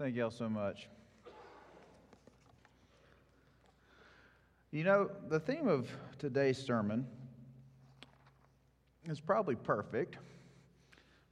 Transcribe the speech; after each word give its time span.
Thank 0.00 0.16
y'all 0.16 0.30
so 0.30 0.48
much. 0.48 0.88
You 4.70 4.82
know, 4.82 5.10
the 5.28 5.38
theme 5.38 5.68
of 5.68 5.90
today's 6.18 6.56
sermon 6.56 7.06
is 9.04 9.20
probably 9.20 9.56
perfect 9.56 10.16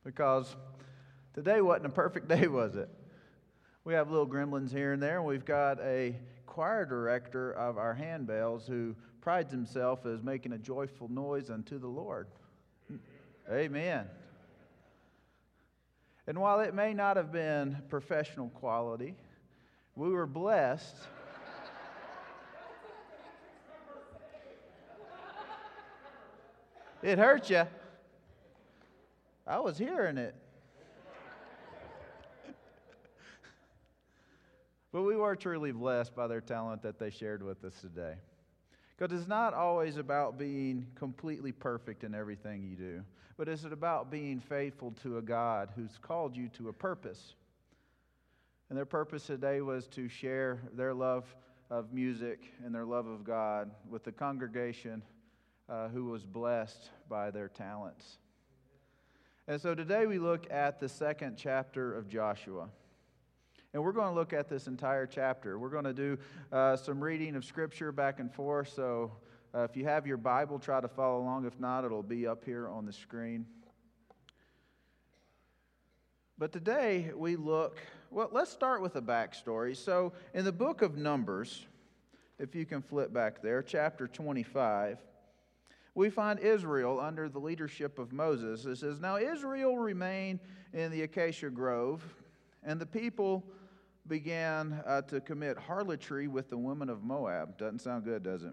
because 0.05 0.55
today 1.33 1.63
wasn't 1.63 1.87
a 1.87 1.89
perfect 1.89 2.29
day, 2.29 2.47
was 2.47 2.77
it? 2.77 2.91
We 3.85 3.95
have 3.95 4.11
little 4.11 4.29
gremlins 4.29 4.71
here 4.71 4.93
and 4.93 5.03
there, 5.03 5.17
and 5.17 5.27
we've 5.27 5.47
got 5.47 5.81
a 5.81 6.15
choir 6.45 6.85
director 6.85 7.53
of 7.53 7.79
our 7.79 7.97
handbells 7.99 8.69
who 8.69 8.95
prides 9.23 9.51
himself 9.51 10.05
as 10.05 10.23
making 10.23 10.53
a 10.53 10.59
joyful 10.59 11.09
noise 11.09 11.49
unto 11.49 11.79
the 11.79 11.89
Lord. 11.89 12.27
Amen. 13.51 14.09
And 16.29 16.39
while 16.39 16.61
it 16.61 16.75
may 16.75 16.93
not 16.93 17.17
have 17.17 17.33
been 17.33 17.79
professional 17.89 18.51
quality, 18.51 19.15
we 19.97 20.11
were 20.11 20.27
blessed. 20.27 20.95
it 27.03 27.19
hurt 27.19 27.49
you. 27.49 27.63
I 29.47 29.59
was 29.61 29.79
hearing 29.79 30.19
it. 30.19 30.35
but 34.93 35.01
we 35.01 35.17
were 35.17 35.35
truly 35.35 35.73
blessed 35.73 36.15
by 36.15 36.27
their 36.27 36.43
talent 36.43 36.83
that 36.83 36.99
they 36.99 37.09
shared 37.09 37.43
with 37.43 37.65
us 37.65 37.81
today. 37.81 38.17
Because 38.99 39.19
it's 39.19 39.29
not 39.29 39.55
always 39.55 39.97
about 39.97 40.39
being 40.39 40.87
completely 40.97 41.53
perfect 41.53 42.03
in 42.03 42.15
everything 42.15 42.63
you 42.63 42.77
do 42.77 43.05
but 43.39 43.49
is 43.49 43.65
it 43.65 43.73
about 43.73 44.11
being 44.11 44.41
faithful 44.41 44.93
to 45.03 45.19
a 45.19 45.23
God 45.23 45.71
who's 45.77 45.97
called 46.03 46.37
you 46.37 46.49
to 46.59 46.69
a 46.69 46.73
purpose? 46.73 47.35
And 48.69 48.77
their 48.77 48.85
purpose 48.85 49.27
today 49.27 49.61
was 49.61 49.87
to 49.89 50.09
share 50.09 50.61
their 50.75 50.93
love 50.93 51.25
of 51.71 51.93
music 51.93 52.41
and 52.65 52.75
their 52.75 52.85
love 52.85 53.07
of 53.07 53.23
God 53.23 53.71
with 53.89 54.03
the 54.03 54.11
congregation 54.11 55.03
uh, 55.69 55.89
who 55.89 56.07
was 56.07 56.27
blessed 56.27 56.91
by 57.09 57.31
their 57.31 57.49
talents. 57.49 58.19
And 59.47 59.61
so 59.61 59.73
today 59.75 60.07
we 60.07 60.19
look 60.19 60.51
at 60.51 60.81
the 60.81 60.89
second 60.89 61.37
chapter 61.37 61.97
of 61.97 62.09
Joshua. 62.09 62.69
And 63.75 63.83
we're 63.83 63.93
going 63.93 64.09
to 64.09 64.15
look 64.15 64.33
at 64.33 64.49
this 64.49 64.67
entire 64.67 65.07
chapter. 65.07 65.59
We're 65.59 65.69
going 65.69 65.85
to 65.85 65.93
do 65.93 66.19
uh, 66.51 66.77
some 66.77 67.03
reading 67.03 67.37
of 67.37 67.45
Scripture 67.45 67.93
back 67.93 68.19
and 68.19 68.33
forth. 68.33 68.73
So 68.75 69.13
uh, 69.55 69.61
if 69.61 69.77
you 69.77 69.85
have 69.85 70.07
your 70.07 70.17
Bible, 70.17 70.59
try 70.59 70.81
to 70.81 70.89
follow 70.89 71.21
along. 71.21 71.45
If 71.45 71.59
not, 71.61 71.85
it'll 71.85 72.03
be 72.03 72.27
up 72.27 72.45
here 72.45 72.69
on 72.69 72.87
the 72.87 72.93
screen. 72.93 73.45
But 76.39 76.53
today 76.53 77.11
we 77.15 77.37
look, 77.37 77.79
well, 78.11 78.31
let's 78.33 78.51
start 78.51 78.81
with 78.81 78.97
a 78.97 79.03
backstory. 79.03 79.77
So, 79.77 80.13
in 80.35 80.45
the 80.45 80.53
book 80.53 80.83
of 80.83 80.97
Numbers, 80.97 81.67
if 82.39 82.55
you 82.55 82.65
can 82.65 82.81
flip 82.81 83.13
back 83.13 83.43
there, 83.43 83.63
chapter 83.63 84.07
25, 84.07 84.99
we 85.95 86.11
find 86.11 86.39
Israel 86.39 87.01
under 87.01 87.29
the 87.29 87.41
leadership 87.41 87.99
of 87.99 88.13
Moses. 88.13 88.65
It 88.65 88.77
says, 88.77 89.01
Now 89.01 89.17
Israel 89.17 89.77
remained 89.77 90.39
in 90.73 90.93
the 90.93 91.03
acacia 91.03 91.51
grove, 91.51 92.05
and 92.69 92.79
the 92.79 92.87
people 92.87 93.43
began 94.09 94.83
uh, 94.87 95.01
to 95.03 95.23
commit 95.23 95.57
harlotry 95.57 96.29
with 96.29 96.51
the 96.51 96.59
women 96.59 96.91
of 96.91 97.03
Moab. 97.03 97.57
Doesn't 97.57 97.81
sound 97.81 98.05
good, 98.05 98.23
does 98.23 98.45
it? 98.45 98.53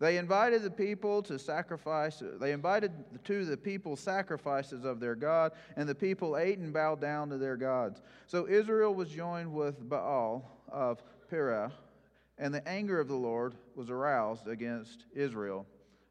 They 0.00 0.18
invited 0.18 0.62
the 0.62 0.70
people 0.70 1.22
to 1.22 1.38
sacrifice, 1.38 2.22
they 2.40 2.52
invited 2.52 2.92
to 3.24 3.44
the 3.44 3.56
people 3.56 3.96
sacrifices 3.96 4.84
of 4.84 4.98
their 4.98 5.14
God, 5.14 5.52
and 5.76 5.88
the 5.88 5.94
people 5.94 6.36
ate 6.36 6.58
and 6.58 6.72
bowed 6.72 7.00
down 7.00 7.30
to 7.30 7.38
their 7.38 7.56
gods. 7.56 8.02
So 8.26 8.48
Israel 8.48 8.94
was 8.94 9.08
joined 9.08 9.50
with 9.50 9.88
Baal 9.88 10.50
of 10.68 11.02
Peor, 11.30 11.70
and 12.36 12.52
the 12.52 12.66
anger 12.68 12.98
of 12.98 13.06
the 13.06 13.14
Lord 13.14 13.54
was 13.76 13.90
aroused 13.90 14.48
against 14.48 15.06
Israel. 15.14 15.66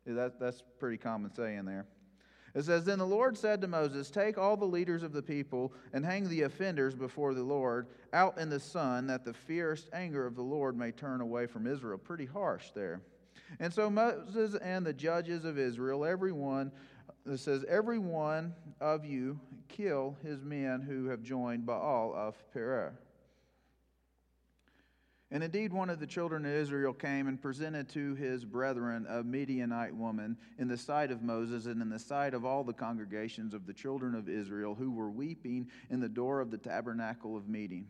That, 0.07 0.40
that's 0.40 0.63
pretty 0.79 0.97
common 0.97 1.34
saying 1.35 1.66
there. 1.66 1.85
It 2.55 2.63
says, 2.63 2.85
Then 2.85 2.99
the 2.99 3.05
Lord 3.05 3.38
said 3.38 3.59
to 3.61 3.67
Moses, 3.67 4.09
Take 4.09 4.38
all 4.38 4.55
the 4.55 4.66
leaders 4.66 5.03
of 5.03 5.11
the 5.11 5.21
people 5.21 5.73
and 5.93 6.05
hang 6.05 6.27
the 6.29 6.43
offenders 6.43 6.95
before 6.95 7.33
the 7.33 7.43
Lord 7.43 7.88
out 8.13 8.38
in 8.38 8.49
the 8.49 8.59
sun, 8.59 9.07
that 9.07 9.25
the 9.25 9.33
fierce 9.33 9.88
anger 9.91 10.25
of 10.25 10.35
the 10.35 10.41
Lord 10.41 10.77
may 10.77 10.91
turn 10.91 11.19
away 11.19 11.47
from 11.47 11.67
Israel. 11.67 11.97
Pretty 11.97 12.25
harsh 12.25 12.71
there. 12.73 13.01
And 13.59 13.73
so 13.73 13.89
Moses 13.89 14.55
and 14.55 14.85
the 14.85 14.94
judges 14.94 15.44
of 15.44 15.59
Israel, 15.59 16.05
every 16.05 16.31
one, 16.31 16.71
it 17.29 17.39
says, 17.39 17.65
every 17.67 17.99
one 17.99 18.53
of 18.79 19.03
you 19.03 19.39
kill 19.67 20.15
his 20.23 20.44
men 20.44 20.81
who 20.81 21.07
have 21.07 21.21
joined 21.21 21.65
Baal 21.65 22.13
of 22.15 22.35
Peor. 22.53 22.97
And 25.35 25.44
indeed, 25.44 25.73
one 25.73 25.90
of 25.90 26.00
the 26.00 26.07
children 26.07 26.46
of 26.46 26.51
Israel 26.53 26.94
came 26.94 27.28
and 27.28 27.41
presented 27.41 27.90
to 27.90 28.16
his 28.16 28.46
brethren 28.46 29.06
a 29.09 29.22
Midianite 29.22 29.94
woman 29.94 30.38
in 30.57 30.69
the 30.69 30.78
sight 30.78 31.12
of 31.12 31.23
Moses 31.23 31.66
and 31.66 31.81
in 31.81 31.90
the 31.90 32.00
sight 32.00 32.34
of 32.34 32.46
all 32.46 32.63
the 32.63 32.72
congregations 32.72 33.53
of 33.53 33.68
the 33.68 33.74
children 33.74 34.16
of 34.16 34.29
Israel 34.29 34.75
who 34.75 34.91
were 34.91 35.09
weeping 35.09 35.68
in 35.90 36.00
the 36.00 36.07
door 36.07 36.40
of 36.40 36.51
the 36.51 36.57
tabernacle 36.57 37.35
of 37.35 37.50
meeting. 37.50 37.85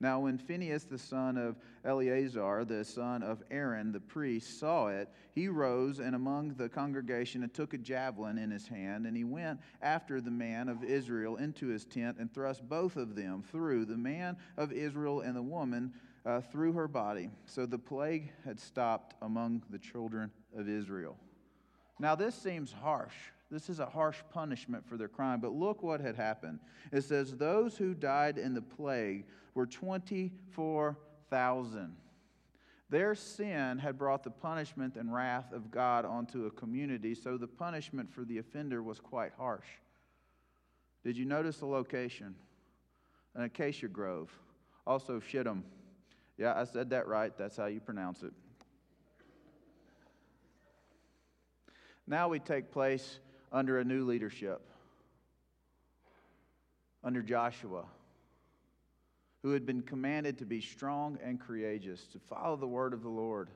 Now, 0.00 0.20
when 0.20 0.36
Phinehas, 0.36 0.84
the 0.84 0.98
son 0.98 1.38
of 1.38 1.56
Eleazar, 1.82 2.66
the 2.66 2.84
son 2.84 3.22
of 3.22 3.42
Aaron, 3.50 3.92
the 3.92 4.00
priest, 4.00 4.60
saw 4.60 4.88
it, 4.88 5.08
he 5.32 5.48
rose 5.48 5.98
and 5.98 6.14
among 6.14 6.56
the 6.56 6.68
congregation 6.68 7.42
and 7.42 7.54
took 7.54 7.72
a 7.72 7.78
javelin 7.78 8.36
in 8.36 8.50
his 8.50 8.68
hand, 8.68 9.06
and 9.06 9.16
he 9.16 9.24
went 9.24 9.60
after 9.80 10.20
the 10.20 10.30
man 10.30 10.68
of 10.68 10.84
Israel 10.84 11.36
into 11.36 11.68
his 11.68 11.86
tent 11.86 12.18
and 12.20 12.30
thrust 12.34 12.68
both 12.68 12.96
of 12.96 13.16
them 13.16 13.42
through, 13.50 13.86
the 13.86 13.96
man 13.96 14.36
of 14.58 14.72
Israel 14.72 15.22
and 15.22 15.34
the 15.34 15.42
woman 15.42 15.94
uh, 16.26 16.40
through 16.40 16.72
her 16.72 16.88
body. 16.88 17.30
So 17.44 17.66
the 17.66 17.78
plague 17.78 18.32
had 18.44 18.58
stopped 18.58 19.14
among 19.22 19.62
the 19.70 19.78
children 19.78 20.30
of 20.56 20.68
Israel. 20.68 21.16
Now, 21.98 22.14
this 22.14 22.34
seems 22.34 22.72
harsh. 22.72 23.14
This 23.50 23.70
is 23.70 23.78
a 23.78 23.86
harsh 23.86 24.18
punishment 24.30 24.86
for 24.86 24.96
their 24.96 25.08
crime. 25.08 25.40
But 25.40 25.52
look 25.52 25.82
what 25.82 26.00
had 26.00 26.16
happened. 26.16 26.58
It 26.92 27.02
says, 27.02 27.36
Those 27.36 27.76
who 27.76 27.94
died 27.94 28.38
in 28.38 28.54
the 28.54 28.62
plague 28.62 29.26
were 29.54 29.66
24,000. 29.66 31.96
Their 32.88 33.14
sin 33.14 33.78
had 33.78 33.98
brought 33.98 34.22
the 34.22 34.30
punishment 34.30 34.96
and 34.96 35.12
wrath 35.12 35.52
of 35.52 35.70
God 35.70 36.04
onto 36.04 36.46
a 36.46 36.50
community, 36.50 37.14
so 37.14 37.36
the 37.36 37.48
punishment 37.48 38.12
for 38.12 38.24
the 38.24 38.38
offender 38.38 38.82
was 38.82 39.00
quite 39.00 39.32
harsh. 39.36 39.66
Did 41.02 41.16
you 41.16 41.24
notice 41.24 41.58
the 41.58 41.66
location? 41.66 42.34
An 43.34 43.44
acacia 43.44 43.88
grove. 43.88 44.30
Also, 44.86 45.18
Shittim. 45.18 45.64
Yeah, 46.38 46.54
I 46.54 46.64
said 46.64 46.90
that 46.90 47.06
right. 47.06 47.32
That's 47.36 47.56
how 47.56 47.66
you 47.66 47.80
pronounce 47.80 48.22
it. 48.22 48.32
Now 52.06 52.28
we 52.28 52.38
take 52.38 52.70
place 52.70 53.18
under 53.50 53.78
a 53.78 53.84
new 53.84 54.04
leadership, 54.04 54.60
under 57.02 57.22
Joshua, 57.22 57.84
who 59.42 59.52
had 59.52 59.66
been 59.66 59.82
commanded 59.82 60.38
to 60.38 60.44
be 60.44 60.60
strong 60.60 61.18
and 61.22 61.40
courageous, 61.40 62.06
to 62.08 62.18
follow 62.18 62.56
the 62.56 62.66
word 62.66 62.92
of 62.92 63.02
the 63.02 63.08
Lord. 63.08 63.48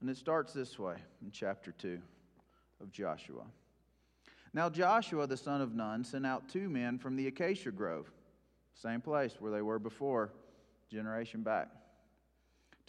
And 0.00 0.08
it 0.08 0.16
starts 0.16 0.52
this 0.52 0.78
way 0.78 0.96
in 1.22 1.30
chapter 1.30 1.72
2 1.72 2.00
of 2.80 2.90
Joshua. 2.90 3.44
Now 4.52 4.68
Joshua, 4.68 5.26
the 5.26 5.36
son 5.36 5.60
of 5.60 5.74
Nun, 5.74 6.02
sent 6.02 6.26
out 6.26 6.48
two 6.48 6.68
men 6.68 6.98
from 6.98 7.16
the 7.16 7.28
acacia 7.28 7.70
grove, 7.70 8.10
same 8.74 9.00
place 9.00 9.36
where 9.38 9.52
they 9.52 9.62
were 9.62 9.78
before, 9.78 10.32
generation 10.90 11.42
back 11.42 11.68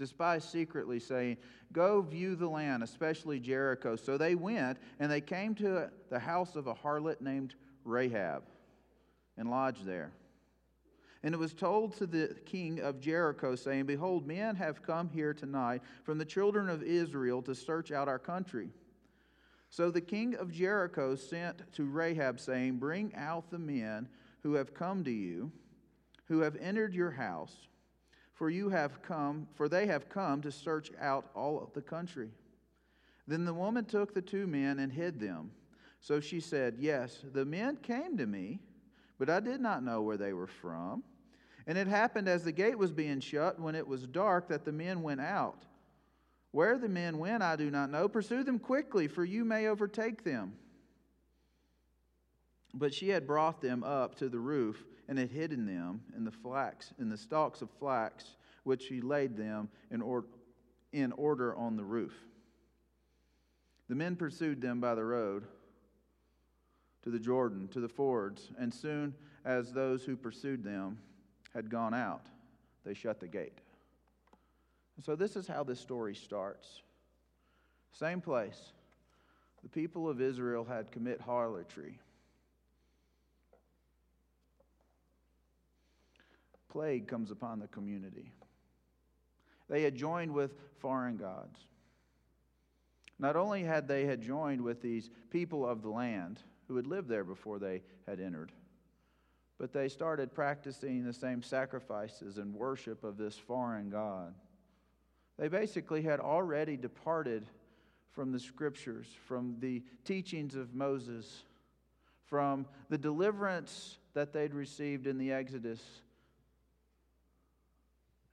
spies 0.07 0.43
secretly, 0.43 0.99
saying, 0.99 1.37
Go 1.71 2.01
view 2.01 2.35
the 2.35 2.47
land, 2.47 2.83
especially 2.83 3.39
Jericho. 3.39 3.95
So 3.95 4.17
they 4.17 4.35
went, 4.35 4.77
and 4.99 5.11
they 5.11 5.21
came 5.21 5.55
to 5.55 5.89
the 6.09 6.19
house 6.19 6.55
of 6.55 6.67
a 6.67 6.73
harlot 6.73 7.21
named 7.21 7.55
Rahab 7.85 8.43
and 9.37 9.49
lodged 9.49 9.85
there. 9.85 10.11
And 11.23 11.33
it 11.33 11.37
was 11.37 11.53
told 11.53 11.95
to 11.97 12.07
the 12.07 12.35
king 12.45 12.79
of 12.79 12.99
Jericho, 12.99 13.55
saying, 13.55 13.85
Behold, 13.85 14.27
men 14.27 14.55
have 14.55 14.83
come 14.83 15.07
here 15.07 15.33
tonight 15.33 15.81
from 16.03 16.17
the 16.17 16.25
children 16.25 16.67
of 16.67 16.83
Israel 16.83 17.41
to 17.43 17.55
search 17.55 17.91
out 17.91 18.07
our 18.07 18.19
country. 18.19 18.69
So 19.69 19.89
the 19.89 20.01
king 20.01 20.35
of 20.35 20.51
Jericho 20.51 21.15
sent 21.15 21.71
to 21.73 21.85
Rahab, 21.85 22.39
saying, 22.39 22.77
Bring 22.77 23.13
out 23.15 23.49
the 23.49 23.59
men 23.59 24.09
who 24.43 24.55
have 24.55 24.73
come 24.73 25.03
to 25.03 25.11
you, 25.11 25.51
who 26.25 26.39
have 26.39 26.57
entered 26.57 26.93
your 26.93 27.11
house 27.11 27.55
for 28.41 28.49
you 28.49 28.69
have 28.69 29.03
come, 29.03 29.47
for 29.53 29.69
they 29.69 29.85
have 29.85 30.09
come 30.09 30.41
to 30.41 30.51
search 30.51 30.89
out 30.99 31.29
all 31.35 31.61
of 31.61 31.71
the 31.73 31.81
country. 31.81 32.31
Then 33.27 33.45
the 33.45 33.53
woman 33.53 33.85
took 33.85 34.15
the 34.15 34.21
two 34.23 34.47
men 34.47 34.79
and 34.79 34.91
hid 34.91 35.19
them. 35.19 35.51
So 35.99 36.19
she 36.19 36.39
said, 36.39 36.77
Yes, 36.79 37.19
the 37.33 37.45
men 37.45 37.75
came 37.75 38.17
to 38.17 38.25
me, 38.25 38.59
but 39.19 39.29
I 39.29 39.41
did 39.41 39.61
not 39.61 39.83
know 39.83 40.01
where 40.01 40.17
they 40.17 40.33
were 40.33 40.47
from. 40.47 41.03
And 41.67 41.77
it 41.77 41.85
happened 41.85 42.27
as 42.27 42.43
the 42.43 42.51
gate 42.51 42.79
was 42.79 42.91
being 42.91 43.19
shut, 43.19 43.59
when 43.59 43.75
it 43.75 43.87
was 43.87 44.07
dark, 44.07 44.47
that 44.47 44.65
the 44.65 44.71
men 44.71 45.03
went 45.03 45.21
out. 45.21 45.67
Where 46.49 46.79
the 46.79 46.89
men 46.89 47.19
went, 47.19 47.43
I 47.43 47.55
do 47.55 47.69
not 47.69 47.91
know. 47.91 48.09
Pursue 48.09 48.43
them 48.43 48.57
quickly, 48.57 49.07
for 49.07 49.23
you 49.23 49.45
may 49.45 49.67
overtake 49.67 50.23
them. 50.23 50.53
But 52.73 52.91
she 52.91 53.09
had 53.09 53.27
brought 53.27 53.61
them 53.61 53.83
up 53.83 54.15
to 54.15 54.29
the 54.29 54.39
roof 54.39 54.83
and 55.11 55.19
had 55.19 55.29
hidden 55.29 55.65
them 55.65 55.99
in 56.15 56.23
the 56.23 56.31
flax, 56.31 56.93
in 56.97 57.09
the 57.09 57.17
stalks 57.17 57.61
of 57.61 57.69
flax, 57.69 58.37
which 58.63 58.85
he 58.85 59.01
laid 59.01 59.35
them 59.35 59.67
in, 59.91 60.01
or, 60.01 60.23
in 60.93 61.11
order 61.11 61.53
on 61.53 61.75
the 61.75 61.83
roof. 61.83 62.13
The 63.89 63.95
men 63.95 64.15
pursued 64.15 64.61
them 64.61 64.79
by 64.79 64.95
the 64.95 65.03
road 65.03 65.43
to 67.03 67.09
the 67.09 67.19
Jordan, 67.19 67.67
to 67.73 67.81
the 67.81 67.89
fords, 67.89 68.51
and 68.57 68.73
soon 68.73 69.13
as 69.43 69.73
those 69.73 70.05
who 70.05 70.15
pursued 70.15 70.63
them 70.63 70.97
had 71.53 71.69
gone 71.69 71.93
out, 71.93 72.27
they 72.85 72.93
shut 72.93 73.19
the 73.19 73.27
gate. 73.27 73.59
so 75.03 75.17
this 75.17 75.35
is 75.35 75.45
how 75.45 75.65
this 75.65 75.81
story 75.81 76.15
starts. 76.15 76.83
Same 77.91 78.21
place. 78.21 78.71
The 79.61 79.67
people 79.67 80.07
of 80.07 80.21
Israel 80.21 80.63
had 80.63 80.89
commit 80.89 81.19
harlotry. 81.19 81.99
Plague 86.71 87.07
comes 87.07 87.31
upon 87.31 87.59
the 87.59 87.67
community. 87.67 88.31
They 89.69 89.83
had 89.83 89.95
joined 89.95 90.33
with 90.33 90.51
foreign 90.79 91.17
gods. 91.17 91.59
Not 93.19 93.35
only 93.35 93.63
had 93.63 93.87
they 93.87 94.05
had 94.05 94.21
joined 94.21 94.61
with 94.61 94.81
these 94.81 95.09
people 95.29 95.67
of 95.67 95.81
the 95.81 95.89
land 95.89 96.41
who 96.67 96.75
had 96.77 96.87
lived 96.87 97.09
there 97.09 97.23
before 97.23 97.59
they 97.59 97.83
had 98.07 98.19
entered, 98.19 98.51
but 99.59 99.73
they 99.73 99.89
started 99.89 100.33
practicing 100.33 101.03
the 101.03 101.13
same 101.13 101.43
sacrifices 101.43 102.37
and 102.37 102.55
worship 102.55 103.03
of 103.03 103.17
this 103.17 103.37
foreign 103.37 103.89
God. 103.89 104.33
They 105.37 105.49
basically 105.49 106.01
had 106.01 106.19
already 106.19 106.77
departed 106.77 107.45
from 108.11 108.31
the 108.31 108.39
scriptures, 108.39 109.07
from 109.27 109.57
the 109.59 109.83
teachings 110.05 110.55
of 110.55 110.73
Moses, 110.73 111.43
from 112.25 112.65
the 112.89 112.97
deliverance 112.97 113.97
that 114.13 114.33
they'd 114.33 114.53
received 114.53 115.05
in 115.05 115.17
the 115.17 115.31
Exodus. 115.31 115.81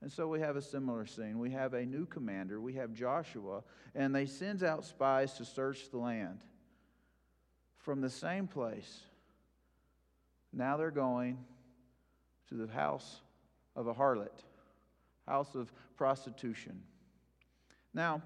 And 0.00 0.12
so 0.12 0.28
we 0.28 0.40
have 0.40 0.56
a 0.56 0.62
similar 0.62 1.06
scene. 1.06 1.38
We 1.38 1.50
have 1.50 1.74
a 1.74 1.84
new 1.84 2.06
commander, 2.06 2.60
we 2.60 2.74
have 2.74 2.92
Joshua, 2.92 3.62
and 3.94 4.14
they 4.14 4.26
sends 4.26 4.62
out 4.62 4.84
spies 4.84 5.34
to 5.34 5.44
search 5.44 5.90
the 5.90 5.98
land 5.98 6.44
from 7.78 8.00
the 8.00 8.10
same 8.10 8.46
place 8.46 9.02
now 10.52 10.76
they're 10.76 10.90
going 10.90 11.38
to 12.48 12.54
the 12.54 12.72
house 12.72 13.20
of 13.76 13.86
a 13.86 13.94
harlot, 13.94 14.44
house 15.26 15.54
of 15.54 15.72
prostitution. 15.96 16.82
Now, 17.92 18.22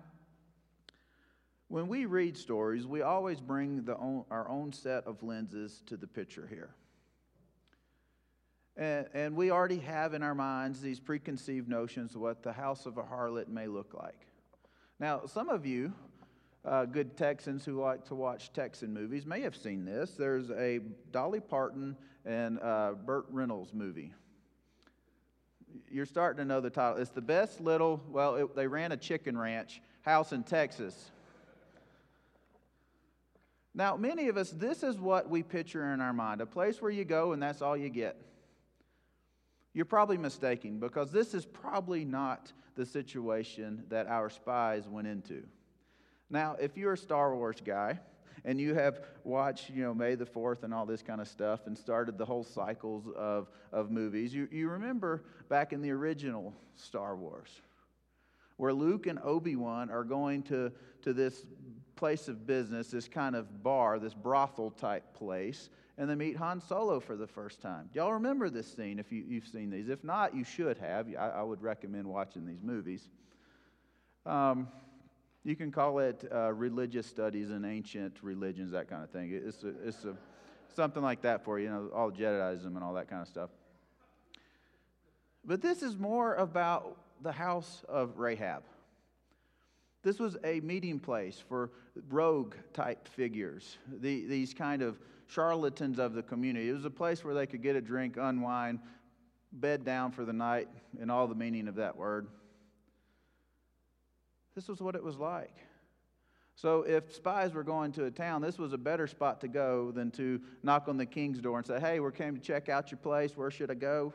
when 1.69 1.89
we 1.89 2.07
read 2.07 2.37
stories, 2.37 2.87
we 2.87 3.03
always 3.03 3.41
bring 3.41 3.87
own, 3.99 4.25
our 4.31 4.49
own 4.49 4.73
set 4.73 5.07
of 5.07 5.23
lenses 5.23 5.83
to 5.87 5.97
the 5.97 6.07
picture 6.07 6.47
here. 6.47 6.75
And, 8.77 9.07
and, 9.13 9.37
we 9.37 9.51
already 9.51 9.81
have 9.81 10.15
in 10.15 10.23
our 10.23 10.35
minds 10.35 10.81
these 10.81 10.99
preconceived 10.99 11.69
notions 11.69 12.15
of 12.15 12.23
what 12.23 12.43
the 12.43 12.53
house 12.53 12.87
of 12.87 12.97
a 12.97 13.03
harlot 13.03 13.49
may 13.49 13.67
look 13.67 13.93
like. 13.93 14.27
Now, 14.99 15.27
some 15.27 15.51
of 15.51 15.67
you 15.67 15.93
uh, 16.65 16.85
good 16.85 17.17
Texans 17.17 17.65
who 17.65 17.81
like 17.81 18.05
to 18.07 18.15
watch 18.15 18.53
Texan 18.53 18.93
movies 18.93 19.27
may 19.27 19.41
have 19.41 19.57
seen 19.57 19.85
this. 19.85 20.13
There's 20.13 20.51
a 20.51 20.81
Dolly 21.11 21.41
Parton 21.41 21.97
and 22.25 22.61
uh, 22.61 22.93
Burt 23.05 23.27
Reynolds 23.31 23.75
movie. 23.75 24.13
You're 25.91 26.07
starting 26.07 26.39
to 26.39 26.45
know 26.45 26.61
the 26.61 26.71
title. 26.71 27.01
It's 27.01 27.11
the 27.11 27.21
best 27.21 27.61
little, 27.61 28.03
well, 28.09 28.37
it, 28.37 28.55
they 28.55 28.67
ran 28.67 28.93
a 28.93 28.97
chicken 28.97 29.37
ranch 29.37 29.81
house 30.03 30.33
in 30.33 30.45
Texas. 30.45 31.11
Now, 33.75 33.97
many 33.97 34.29
of 34.29 34.37
us, 34.37 34.51
this 34.51 34.83
is 34.83 34.99
what 34.99 35.31
we 35.31 35.43
picture 35.43 35.93
in 35.93 36.01
our 36.01 36.13
mind 36.13 36.41
a 36.41 36.47
place 36.47 36.81
where 36.81 36.91
you 36.91 37.05
go 37.05 37.33
and 37.33 37.43
that's 37.43 37.63
all 37.63 37.77
you 37.77 37.89
get. 37.89 38.17
You're 39.75 39.85
probably 39.85 40.19
mistaken 40.19 40.79
because 40.79 41.11
this 41.11 41.35
is 41.35 41.47
probably 41.47 42.05
not 42.05 42.53
the 42.75 42.85
situation 42.85 43.85
that 43.89 44.07
our 44.07 44.31
spies 44.31 44.89
went 44.89 45.07
into. 45.07 45.43
Now, 46.31 46.57
if 46.61 46.77
you're 46.77 46.95
a 46.95 46.99
Star 46.99 47.35
Wars 47.35 47.63
guy 47.65 47.99
and 48.45 48.61
you 48.61 48.75
have 48.75 49.01
watched, 49.25 49.71
you 49.71 49.83
know, 49.83 49.95
May 49.95 50.15
the 50.15 50.25
4th 50.25 50.63
and 50.63 50.73
all 50.73 50.87
this 50.87 51.03
kind 51.03 51.21
of 51.21 51.29
stuff 51.29 51.67
and 51.67 51.77
started 51.77 52.19
the 52.19 52.25
whole 52.25 52.45
cycles 52.45 53.05
of, 53.17 53.49
of 53.73 53.91
movies, 53.91 54.35
you, 54.35 54.49
you 54.51 54.69
remember 54.69 55.25
back 55.49 55.73
in 55.73 55.83
the 55.83 55.91
original 55.91 56.55
Star 56.75 57.17
Wars 57.17 57.61
where 58.57 58.73
Luke 58.73 59.07
and 59.07 59.19
Obi 59.25 59.57
Wan 59.57 59.91
are 59.91 60.05
going 60.05 60.43
to, 60.45 60.71
to 61.03 61.13
this 61.13 61.47
place 61.97 62.29
of 62.29 62.47
business, 62.47 62.93
this 62.93 63.09
kind 63.09 63.35
of 63.35 63.63
bar, 63.63 63.99
this 63.99 64.15
brothel 64.15 64.71
type 64.71 65.15
place, 65.15 65.69
and 65.99 66.09
they 66.09 66.15
meet 66.15 66.37
Han 66.37 66.61
Solo 66.61 67.00
for 67.00 67.17
the 67.17 67.27
first 67.27 67.61
time. 67.61 67.89
Y'all 67.93 68.15
remember 68.15 68.49
this 68.49 68.73
scene 68.73 68.99
if 68.99 69.12
you, 69.12 69.25
have 69.35 69.47
seen 69.47 69.71
these? 69.71 69.89
If 69.89 70.03
not, 70.05 70.35
you 70.35 70.44
should 70.44 70.79
have. 70.79 71.06
I, 71.19 71.29
I 71.29 71.43
would 71.43 71.62
recommend 71.62 72.06
watching 72.06 72.47
these 72.47 72.62
movies. 72.62 73.09
Um, 74.25 74.69
you 75.44 75.56
can 75.56 75.73
call 75.73 75.99
it 75.99 76.25
uh, 76.33 76.53
religious 76.53 77.06
studies 77.06 77.50
and 77.50 77.67
ancient 77.67 78.23
religions, 78.23 78.71
that 78.73 78.89
kind 78.89 79.03
of 79.03 79.11
thing. 79.11 79.33
It's, 79.33 79.65
a, 79.65 79.73
it's 79.87 80.05
a, 80.05 80.15
something 80.75 81.03
like 81.03 81.23
that 81.23 81.44
for 81.44 81.59
you, 81.59 81.69
know, 81.69 81.91
all 81.95 82.11
Jediism 82.11 82.67
and 82.67 82.83
all 82.83 82.95
that 82.95 83.09
kind 83.09 83.23
of 83.23 83.29
stuff. 83.29 83.50
But 85.45 85.61
this 85.61 85.83
is 85.83 85.99
more 85.99 86.37
about 86.37 86.97
the 87.23 87.33
house 87.33 87.85
of 87.88 88.19
Rahab. 88.19 88.62
This 90.02 90.19
was 90.19 90.37
a 90.43 90.60
meeting 90.60 90.99
place 90.99 91.43
for 91.49 91.70
rogue 92.10 92.54
type 92.72 93.06
figures, 93.06 93.78
the, 94.00 94.26
these 94.26 94.52
kind 94.52 94.82
of 94.82 94.99
charlatans 95.28 95.99
of 95.99 96.14
the 96.14 96.22
community. 96.22 96.69
It 96.69 96.72
was 96.72 96.84
a 96.84 96.90
place 96.90 97.25
where 97.25 97.34
they 97.34 97.46
could 97.46 97.62
get 97.62 97.76
a 97.76 97.81
drink, 97.81 98.16
unwind, 98.20 98.81
bed 99.52 99.84
down 99.84 100.10
for 100.10 100.25
the 100.25 100.32
night, 100.32 100.69
and 101.00 101.10
all 101.10 101.28
the 101.28 101.34
meaning 101.34 101.69
of 101.69 101.76
that 101.76 101.96
word. 101.96 102.26
This 104.54 104.69
was 104.69 104.81
what 104.81 104.94
it 104.94 105.02
was 105.02 105.16
like. 105.16 105.56
So, 106.54 106.82
if 106.82 107.14
spies 107.14 107.54
were 107.54 107.62
going 107.62 107.93
to 107.93 108.04
a 108.04 108.10
town, 108.10 108.43
this 108.43 108.58
was 108.58 108.75
a 108.75 108.78
better 108.78 109.06
spot 109.06 109.40
to 109.40 109.49
go 109.49 109.90
than 109.90 110.10
to 110.12 110.40
knock 110.62 110.87
on 110.87 110.99
the 110.99 111.06
king's 111.06 111.38
door 111.40 111.56
and 111.56 111.66
say, 111.66 111.81
Hey, 111.81 111.99
we 111.99 112.10
came 112.12 112.34
to 112.37 112.43
check 112.43 112.69
out 112.69 112.90
your 112.90 112.99
place. 112.99 113.37
Where 113.37 113.50
should 113.50 113.70
I 113.70 113.75
go? 113.75 114.12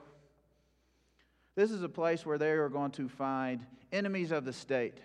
This 1.55 1.71
is 1.71 1.81
a 1.81 1.89
place 1.89 2.25
where 2.25 2.37
they 2.37 2.51
are 2.51 2.69
going 2.69 2.91
to 2.91 3.09
find 3.09 3.65
enemies 3.91 4.31
of 4.31 4.45
the 4.45 4.53
state. 4.53 4.99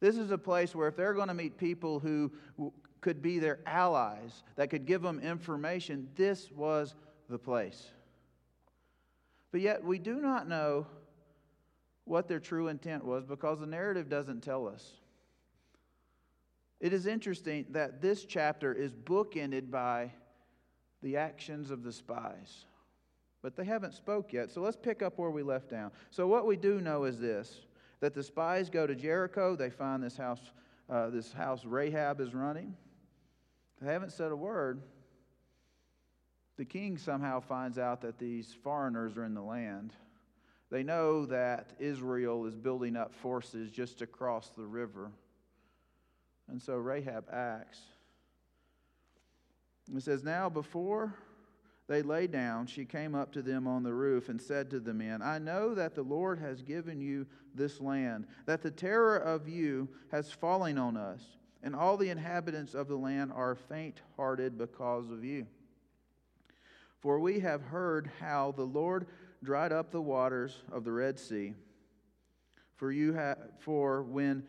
This 0.00 0.16
is 0.16 0.30
a 0.30 0.38
place 0.38 0.74
where 0.74 0.88
if 0.88 0.96
they're 0.96 1.14
going 1.14 1.28
to 1.28 1.34
meet 1.34 1.58
people 1.58 1.98
who 1.98 2.32
could 3.00 3.22
be 3.22 3.38
their 3.38 3.60
allies, 3.66 4.42
that 4.56 4.70
could 4.70 4.86
give 4.86 5.02
them 5.02 5.20
information, 5.20 6.08
this 6.14 6.50
was 6.52 6.94
the 7.28 7.38
place. 7.38 7.90
But 9.50 9.60
yet, 9.60 9.82
we 9.82 9.98
do 9.98 10.20
not 10.20 10.48
know 10.48 10.86
what 12.04 12.28
their 12.28 12.40
true 12.40 12.68
intent 12.68 13.04
was 13.04 13.24
because 13.24 13.60
the 13.60 13.66
narrative 13.66 14.08
doesn't 14.08 14.42
tell 14.42 14.66
us. 14.66 14.92
It 16.80 16.92
is 16.92 17.06
interesting 17.06 17.66
that 17.70 18.00
this 18.00 18.24
chapter 18.24 18.72
is 18.72 18.92
bookended 18.92 19.70
by 19.70 20.12
the 21.02 21.16
actions 21.16 21.70
of 21.70 21.82
the 21.82 21.92
spies. 21.92 22.66
But 23.42 23.56
they 23.56 23.64
haven't 23.64 23.94
spoke 23.94 24.32
yet. 24.32 24.50
So 24.50 24.60
let's 24.60 24.76
pick 24.76 25.02
up 25.02 25.18
where 25.18 25.30
we 25.30 25.42
left 25.42 25.70
down. 25.70 25.92
So 26.10 26.26
what 26.26 26.46
we 26.46 26.56
do 26.56 26.80
know 26.80 27.04
is 27.04 27.18
this 27.18 27.60
that 28.00 28.14
the 28.14 28.22
spies 28.22 28.70
go 28.70 28.86
to 28.86 28.94
Jericho, 28.94 29.56
they 29.56 29.70
find 29.70 30.02
this 30.02 30.16
house 30.16 30.40
uh, 30.90 31.10
this 31.10 31.32
house 31.32 31.66
Rahab 31.66 32.18
is 32.20 32.34
running. 32.34 32.74
They 33.80 33.92
haven't 33.92 34.12
said 34.12 34.32
a 34.32 34.36
word. 34.36 34.80
The 36.56 36.64
king 36.64 36.96
somehow 36.96 37.40
finds 37.40 37.78
out 37.78 38.00
that 38.00 38.18
these 38.18 38.56
foreigners 38.64 39.16
are 39.16 39.24
in 39.24 39.34
the 39.34 39.42
land. 39.42 39.92
They 40.70 40.82
know 40.82 41.26
that 41.26 41.72
Israel 41.78 42.46
is 42.46 42.56
building 42.56 42.96
up 42.96 43.14
forces 43.14 43.70
just 43.70 44.02
across 44.02 44.48
the 44.50 44.64
river. 44.64 45.10
And 46.48 46.60
so 46.60 46.76
Rahab 46.76 47.26
acts. 47.30 47.80
It 49.94 50.02
says, 50.02 50.24
Now 50.24 50.48
before 50.48 51.14
they 51.88 52.02
lay 52.02 52.26
down, 52.26 52.66
she 52.66 52.84
came 52.84 53.14
up 53.14 53.32
to 53.32 53.42
them 53.42 53.66
on 53.66 53.82
the 53.82 53.94
roof 53.94 54.28
and 54.28 54.40
said 54.40 54.70
to 54.70 54.78
the 54.78 54.92
men, 54.92 55.22
I 55.22 55.38
know 55.38 55.74
that 55.74 55.94
the 55.94 56.02
Lord 56.02 56.38
has 56.38 56.60
given 56.60 57.00
you 57.00 57.26
this 57.54 57.80
land, 57.80 58.26
that 58.44 58.62
the 58.62 58.70
terror 58.70 59.16
of 59.16 59.48
you 59.48 59.88
has 60.12 60.30
fallen 60.30 60.76
on 60.76 60.98
us, 60.98 61.22
and 61.62 61.74
all 61.74 61.96
the 61.96 62.10
inhabitants 62.10 62.74
of 62.74 62.88
the 62.88 62.96
land 62.96 63.32
are 63.34 63.54
faint 63.54 64.02
hearted 64.16 64.58
because 64.58 65.10
of 65.10 65.24
you. 65.24 65.46
For 67.00 67.18
we 67.18 67.40
have 67.40 67.62
heard 67.62 68.10
how 68.20 68.52
the 68.52 68.64
Lord 68.64 69.06
dried 69.42 69.72
up 69.72 69.90
the 69.90 70.02
waters 70.02 70.62
of 70.70 70.84
the 70.84 70.92
Red 70.92 71.18
Sea. 71.18 71.54
For 72.76 72.92
you 72.92 73.14
have 73.14 73.38
for 73.60 74.02
when 74.02 74.44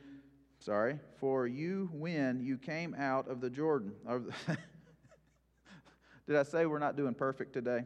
sorry, 0.60 1.00
for 1.20 1.48
you 1.48 1.90
when 1.94 2.42
you 2.42 2.58
came 2.58 2.94
out 2.96 3.30
of 3.30 3.40
the 3.40 3.50
Jordan. 3.50 3.94
Did 6.30 6.38
I 6.38 6.44
say 6.44 6.68
we're 6.68 6.78
not 6.78 6.96
doing 6.96 7.16
perfect 7.16 7.54
today? 7.54 7.86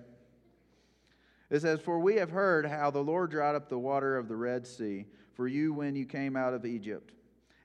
It 1.49 1.61
says, 1.61 1.79
For 1.79 1.97
we 1.97 2.15
have 2.15 2.29
heard 2.29 2.65
how 2.65 2.91
the 2.91 2.99
Lord 2.99 3.31
dried 3.31 3.55
up 3.55 3.69
the 3.69 3.79
water 3.79 4.17
of 4.17 4.27
the 4.27 4.35
Red 4.35 4.67
Sea 4.67 5.05
for 5.33 5.47
you 5.47 5.71
when 5.71 5.95
you 5.95 6.05
came 6.05 6.35
out 6.35 6.53
of 6.53 6.65
Egypt, 6.65 7.13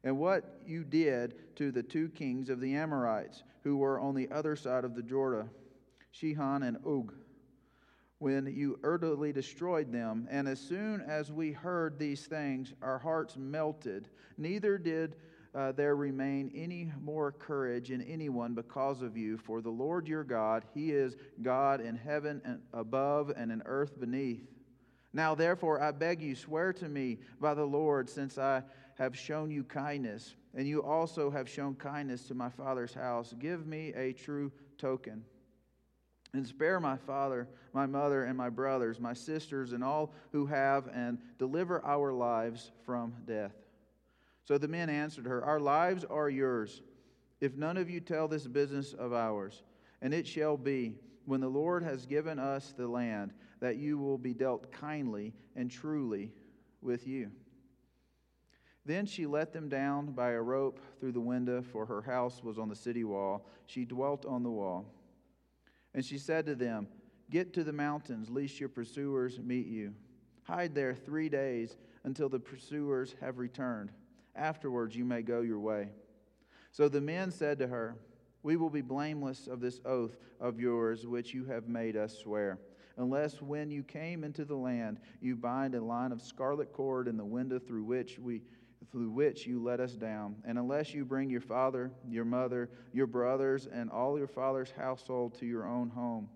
and 0.04 0.16
what 0.20 0.60
you 0.64 0.84
did 0.84 1.56
to 1.56 1.72
the 1.72 1.82
two 1.82 2.10
kings 2.10 2.48
of 2.48 2.60
the 2.60 2.76
Amorites 2.76 3.42
who 3.64 3.76
were 3.76 3.98
on 3.98 4.14
the 4.14 4.30
other 4.30 4.54
side 4.54 4.84
of 4.84 4.94
the 4.94 5.02
Jordan, 5.02 5.50
Sihon 6.12 6.62
and 6.62 6.76
Og 6.86 7.12
when 8.20 8.46
you 8.46 8.78
utterly 8.84 9.32
destroyed 9.32 9.90
them. 9.90 10.28
And 10.30 10.46
as 10.46 10.60
soon 10.60 11.00
as 11.00 11.32
we 11.32 11.50
heard 11.50 11.98
these 11.98 12.26
things, 12.26 12.72
our 12.82 13.00
hearts 13.00 13.36
melted. 13.36 14.10
Neither 14.36 14.78
did 14.78 15.16
uh, 15.58 15.72
there 15.72 15.96
remain 15.96 16.52
any 16.54 16.92
more 17.02 17.32
courage 17.32 17.90
in 17.90 18.00
anyone 18.02 18.54
because 18.54 19.02
of 19.02 19.16
you. 19.16 19.36
For 19.36 19.60
the 19.60 19.70
Lord 19.70 20.06
your 20.06 20.22
God, 20.22 20.64
He 20.72 20.92
is 20.92 21.16
God 21.42 21.80
in 21.80 21.96
heaven 21.96 22.40
and 22.44 22.60
above 22.72 23.32
and 23.36 23.50
in 23.50 23.62
earth 23.66 23.98
beneath. 23.98 24.46
Now, 25.12 25.34
therefore, 25.34 25.82
I 25.82 25.90
beg 25.90 26.22
you, 26.22 26.36
swear 26.36 26.72
to 26.74 26.88
me 26.88 27.18
by 27.40 27.54
the 27.54 27.64
Lord, 27.64 28.08
since 28.08 28.38
I 28.38 28.62
have 28.98 29.18
shown 29.18 29.50
you 29.50 29.64
kindness, 29.64 30.36
and 30.54 30.68
you 30.68 30.80
also 30.84 31.28
have 31.28 31.48
shown 31.48 31.74
kindness 31.74 32.28
to 32.28 32.34
my 32.34 32.50
father's 32.50 32.94
house, 32.94 33.34
give 33.36 33.66
me 33.66 33.92
a 33.96 34.12
true 34.12 34.52
token 34.76 35.24
and 36.34 36.46
spare 36.46 36.78
my 36.78 36.96
father, 36.98 37.48
my 37.72 37.86
mother, 37.86 38.24
and 38.24 38.36
my 38.36 38.50
brothers, 38.50 39.00
my 39.00 39.14
sisters, 39.14 39.72
and 39.72 39.82
all 39.82 40.12
who 40.30 40.46
have, 40.46 40.88
and 40.94 41.18
deliver 41.38 41.84
our 41.84 42.12
lives 42.12 42.70
from 42.84 43.14
death. 43.26 43.54
So 44.48 44.56
the 44.56 44.66
men 44.66 44.88
answered 44.88 45.26
her, 45.26 45.44
Our 45.44 45.60
lives 45.60 46.06
are 46.06 46.30
yours, 46.30 46.80
if 47.38 47.54
none 47.54 47.76
of 47.76 47.90
you 47.90 48.00
tell 48.00 48.28
this 48.28 48.46
business 48.46 48.94
of 48.94 49.12
ours. 49.12 49.62
And 50.00 50.14
it 50.14 50.26
shall 50.26 50.56
be, 50.56 50.94
when 51.26 51.42
the 51.42 51.50
Lord 51.50 51.82
has 51.82 52.06
given 52.06 52.38
us 52.38 52.72
the 52.74 52.88
land, 52.88 53.34
that 53.60 53.76
you 53.76 53.98
will 53.98 54.16
be 54.16 54.32
dealt 54.32 54.72
kindly 54.72 55.34
and 55.54 55.70
truly 55.70 56.32
with 56.80 57.06
you. 57.06 57.30
Then 58.86 59.04
she 59.04 59.26
let 59.26 59.52
them 59.52 59.68
down 59.68 60.12
by 60.12 60.30
a 60.30 60.40
rope 60.40 60.80
through 60.98 61.12
the 61.12 61.20
window, 61.20 61.60
for 61.60 61.84
her 61.84 62.00
house 62.00 62.42
was 62.42 62.58
on 62.58 62.70
the 62.70 62.74
city 62.74 63.04
wall. 63.04 63.46
She 63.66 63.84
dwelt 63.84 64.24
on 64.24 64.42
the 64.42 64.50
wall. 64.50 64.86
And 65.92 66.02
she 66.02 66.16
said 66.16 66.46
to 66.46 66.54
them, 66.54 66.88
Get 67.28 67.52
to 67.52 67.64
the 67.64 67.74
mountains, 67.74 68.30
lest 68.30 68.60
your 68.60 68.70
pursuers 68.70 69.38
meet 69.38 69.66
you. 69.66 69.92
Hide 70.44 70.74
there 70.74 70.94
three 70.94 71.28
days 71.28 71.76
until 72.04 72.30
the 72.30 72.40
pursuers 72.40 73.14
have 73.20 73.36
returned. 73.36 73.92
Afterwards, 74.38 74.94
you 74.96 75.04
may 75.04 75.22
go 75.22 75.40
your 75.40 75.58
way. 75.58 75.88
So 76.70 76.88
the 76.88 77.00
men 77.00 77.30
said 77.30 77.58
to 77.58 77.66
her, 77.66 77.96
We 78.42 78.56
will 78.56 78.70
be 78.70 78.82
blameless 78.82 79.48
of 79.48 79.60
this 79.60 79.80
oath 79.84 80.16
of 80.40 80.60
yours, 80.60 81.06
which 81.06 81.34
you 81.34 81.44
have 81.46 81.68
made 81.68 81.96
us 81.96 82.16
swear, 82.18 82.60
unless 82.96 83.42
when 83.42 83.70
you 83.70 83.82
came 83.82 84.22
into 84.22 84.44
the 84.44 84.56
land, 84.56 85.00
you 85.20 85.34
bind 85.34 85.74
a 85.74 85.80
line 85.80 86.12
of 86.12 86.22
scarlet 86.22 86.72
cord 86.72 87.08
in 87.08 87.16
the 87.16 87.24
window 87.24 87.58
through 87.58 87.84
which 87.84 88.18
we 88.18 88.42
through 88.90 89.10
which 89.10 89.46
you 89.46 89.62
let 89.62 89.80
us 89.80 89.92
down. 89.92 90.36
And 90.44 90.56
unless 90.56 90.94
you 90.94 91.04
bring 91.04 91.28
your 91.28 91.40
father, 91.40 91.90
your 92.08 92.24
mother, 92.24 92.70
your 92.92 93.06
brothers, 93.06 93.66
and 93.66 93.90
all 93.90 94.16
your 94.16 94.28
father's 94.28 94.70
household 94.70 95.34
to 95.40 95.46
your 95.46 95.66
own 95.66 95.90
home. 95.90 96.28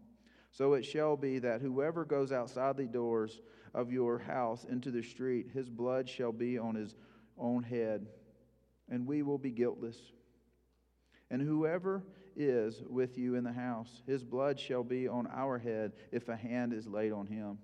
So 0.50 0.74
it 0.74 0.84
shall 0.84 1.16
be 1.16 1.38
that 1.38 1.62
whoever 1.62 2.04
goes 2.04 2.30
outside 2.30 2.76
the 2.76 2.84
doors 2.84 3.40
of 3.74 3.90
your 3.90 4.18
house 4.18 4.66
into 4.68 4.90
the 4.90 5.02
street, 5.02 5.46
his 5.54 5.70
blood 5.70 6.08
shall 6.08 6.32
be 6.32 6.58
on 6.58 6.74
his 6.74 6.94
own 7.38 7.62
head, 7.62 8.06
and 8.88 9.06
we 9.06 9.22
will 9.22 9.38
be 9.38 9.50
guiltless. 9.50 9.96
And 11.30 11.40
whoever 11.40 12.02
is 12.36 12.82
with 12.88 13.18
you 13.18 13.34
in 13.34 13.44
the 13.44 13.52
house, 13.52 14.02
his 14.06 14.22
blood 14.24 14.58
shall 14.58 14.82
be 14.82 15.08
on 15.08 15.26
our 15.26 15.58
head 15.58 15.92
if 16.10 16.28
a 16.28 16.36
hand 16.36 16.72
is 16.72 16.86
laid 16.86 17.12
on 17.12 17.26
him. 17.26 17.58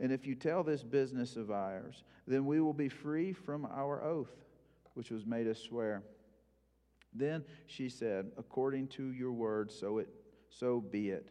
And 0.00 0.10
if 0.10 0.26
you 0.26 0.34
tell 0.34 0.64
this 0.64 0.82
business 0.82 1.36
of 1.36 1.50
ours, 1.50 2.02
then 2.26 2.46
we 2.46 2.60
will 2.60 2.72
be 2.72 2.88
free 2.88 3.32
from 3.32 3.66
our 3.66 4.02
oath, 4.02 4.32
which 4.94 5.10
was 5.10 5.26
made 5.26 5.46
us 5.46 5.60
swear. 5.60 6.02
Then 7.14 7.44
she 7.66 7.88
said, 7.88 8.32
According 8.36 8.88
to 8.88 9.12
your 9.12 9.32
word, 9.32 9.70
so 9.70 9.98
it 9.98 10.08
so 10.48 10.80
be 10.80 11.10
it. 11.10 11.30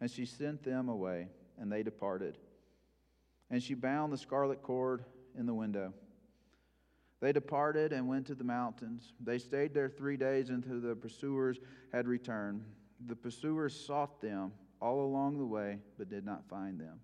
And 0.00 0.10
she 0.10 0.26
sent 0.26 0.64
them 0.64 0.88
away, 0.88 1.28
and 1.58 1.70
they 1.70 1.82
departed. 1.82 2.38
And 3.50 3.62
she 3.62 3.74
bound 3.74 4.12
the 4.12 4.18
scarlet 4.18 4.62
cord 4.62 5.04
in 5.38 5.46
the 5.46 5.54
window. 5.54 5.92
They 7.22 7.32
departed 7.32 7.92
and 7.92 8.08
went 8.08 8.26
to 8.26 8.34
the 8.34 8.42
mountains. 8.42 9.12
They 9.20 9.38
stayed 9.38 9.72
there 9.72 9.88
three 9.88 10.16
days 10.16 10.50
until 10.50 10.80
the 10.80 10.96
pursuers 10.96 11.60
had 11.92 12.08
returned. 12.08 12.64
The 13.06 13.14
pursuers 13.14 13.78
sought 13.78 14.20
them 14.20 14.50
all 14.80 15.04
along 15.04 15.38
the 15.38 15.46
way, 15.46 15.78
but 15.96 16.10
did 16.10 16.26
not 16.26 16.48
find 16.48 16.80
them. 16.80 16.98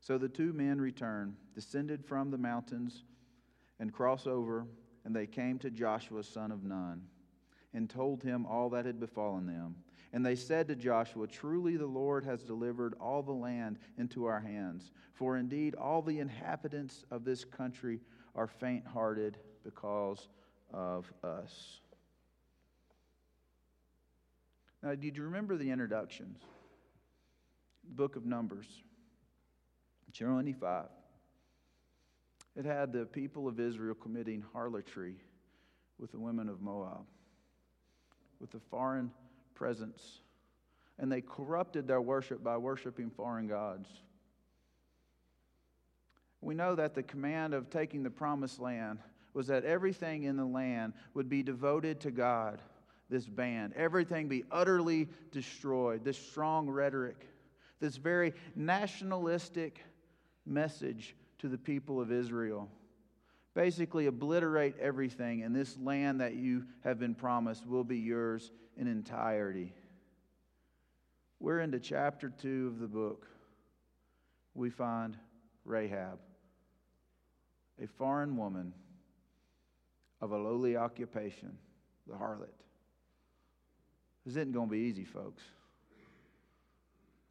So 0.00 0.18
the 0.18 0.28
two 0.28 0.52
men 0.52 0.80
returned, 0.80 1.36
descended 1.54 2.04
from 2.04 2.32
the 2.32 2.38
mountains, 2.38 3.04
and 3.78 3.92
crossed 3.92 4.26
over, 4.26 4.66
and 5.04 5.14
they 5.14 5.28
came 5.28 5.60
to 5.60 5.70
Joshua, 5.70 6.24
son 6.24 6.50
of 6.50 6.64
Nun, 6.64 7.02
and 7.72 7.88
told 7.88 8.24
him 8.24 8.46
all 8.46 8.68
that 8.70 8.84
had 8.84 8.98
befallen 8.98 9.46
them. 9.46 9.76
And 10.12 10.26
they 10.26 10.34
said 10.34 10.66
to 10.68 10.74
Joshua, 10.74 11.28
Truly 11.28 11.76
the 11.76 11.86
Lord 11.86 12.24
has 12.24 12.42
delivered 12.42 12.94
all 13.00 13.22
the 13.22 13.32
land 13.32 13.78
into 13.96 14.24
our 14.24 14.40
hands. 14.40 14.90
For 15.12 15.36
indeed, 15.36 15.76
all 15.76 16.02
the 16.02 16.18
inhabitants 16.18 17.04
of 17.12 17.24
this 17.24 17.44
country 17.44 18.00
are 18.36 18.46
faint 18.46 18.86
hearted 18.86 19.38
because 19.64 20.28
of 20.72 21.10
us. 21.24 21.80
Now, 24.82 24.94
did 24.94 25.16
you 25.16 25.24
remember 25.24 25.56
the 25.56 25.70
introductions? 25.70 26.38
The 27.88 27.94
book 27.94 28.14
of 28.14 28.24
Numbers. 28.24 28.66
5. 30.18 30.84
It 32.56 32.64
had 32.64 32.92
the 32.92 33.04
people 33.04 33.48
of 33.48 33.60
Israel 33.60 33.94
committing 33.94 34.42
harlotry 34.52 35.16
with 35.98 36.12
the 36.12 36.18
women 36.18 36.48
of 36.48 36.62
Moab, 36.62 37.04
with 38.40 38.50
the 38.50 38.60
foreign 38.70 39.10
presence. 39.54 40.20
And 40.98 41.12
they 41.12 41.20
corrupted 41.20 41.86
their 41.86 42.00
worship 42.00 42.42
by 42.42 42.56
worshiping 42.56 43.10
foreign 43.10 43.46
gods. 43.46 43.88
We 46.40 46.54
know 46.54 46.74
that 46.74 46.94
the 46.94 47.02
command 47.02 47.54
of 47.54 47.70
taking 47.70 48.02
the 48.02 48.10
promised 48.10 48.60
land 48.60 48.98
was 49.34 49.46
that 49.48 49.64
everything 49.64 50.24
in 50.24 50.36
the 50.36 50.44
land 50.44 50.94
would 51.14 51.28
be 51.28 51.42
devoted 51.42 52.00
to 52.00 52.10
God, 52.10 52.62
this 53.10 53.26
band. 53.26 53.74
Everything 53.76 54.28
be 54.28 54.44
utterly 54.50 55.08
destroyed. 55.30 56.04
This 56.04 56.18
strong 56.18 56.68
rhetoric, 56.68 57.26
this 57.80 57.96
very 57.96 58.32
nationalistic 58.54 59.84
message 60.46 61.14
to 61.38 61.48
the 61.48 61.58
people 61.58 62.00
of 62.00 62.10
Israel. 62.12 62.68
Basically, 63.54 64.06
obliterate 64.06 64.74
everything, 64.78 65.42
and 65.42 65.56
this 65.56 65.78
land 65.78 66.20
that 66.20 66.34
you 66.34 66.64
have 66.84 66.98
been 66.98 67.14
promised 67.14 67.66
will 67.66 67.84
be 67.84 67.98
yours 67.98 68.50
in 68.76 68.86
entirety. 68.86 69.72
We're 71.40 71.60
into 71.60 71.80
chapter 71.80 72.28
2 72.28 72.66
of 72.68 72.78
the 72.78 72.86
book. 72.86 73.26
We 74.54 74.70
find 74.70 75.16
Rahab, 75.64 76.18
a 77.82 77.86
foreign 77.86 78.36
woman 78.36 78.72
of 80.20 80.32
a 80.32 80.36
lowly 80.36 80.76
occupation, 80.76 81.56
the 82.06 82.14
harlot. 82.14 82.48
This 84.24 84.32
isn't 84.32 84.52
going 84.52 84.68
to 84.68 84.72
be 84.72 84.78
easy, 84.78 85.04
folks. 85.04 85.42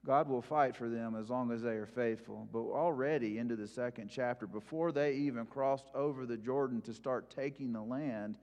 God 0.05 0.29
will 0.29 0.41
fight 0.41 0.75
for 0.75 0.87
them 0.87 1.15
as 1.19 1.29
long 1.29 1.51
as 1.51 1.63
they 1.63 1.71
are 1.71 1.87
faithful. 1.87 2.47
But 2.53 2.59
already 2.59 3.39
into 3.39 3.55
the 3.55 3.67
second 3.67 4.09
chapter, 4.09 4.45
before 4.45 4.91
they 4.91 5.13
even 5.13 5.45
crossed 5.47 5.87
over 5.95 6.25
the 6.25 6.37
Jordan 6.37 6.81
to 6.81 6.93
start 6.93 7.31
taking 7.35 7.73
the 7.73 7.81
land, 7.81 8.35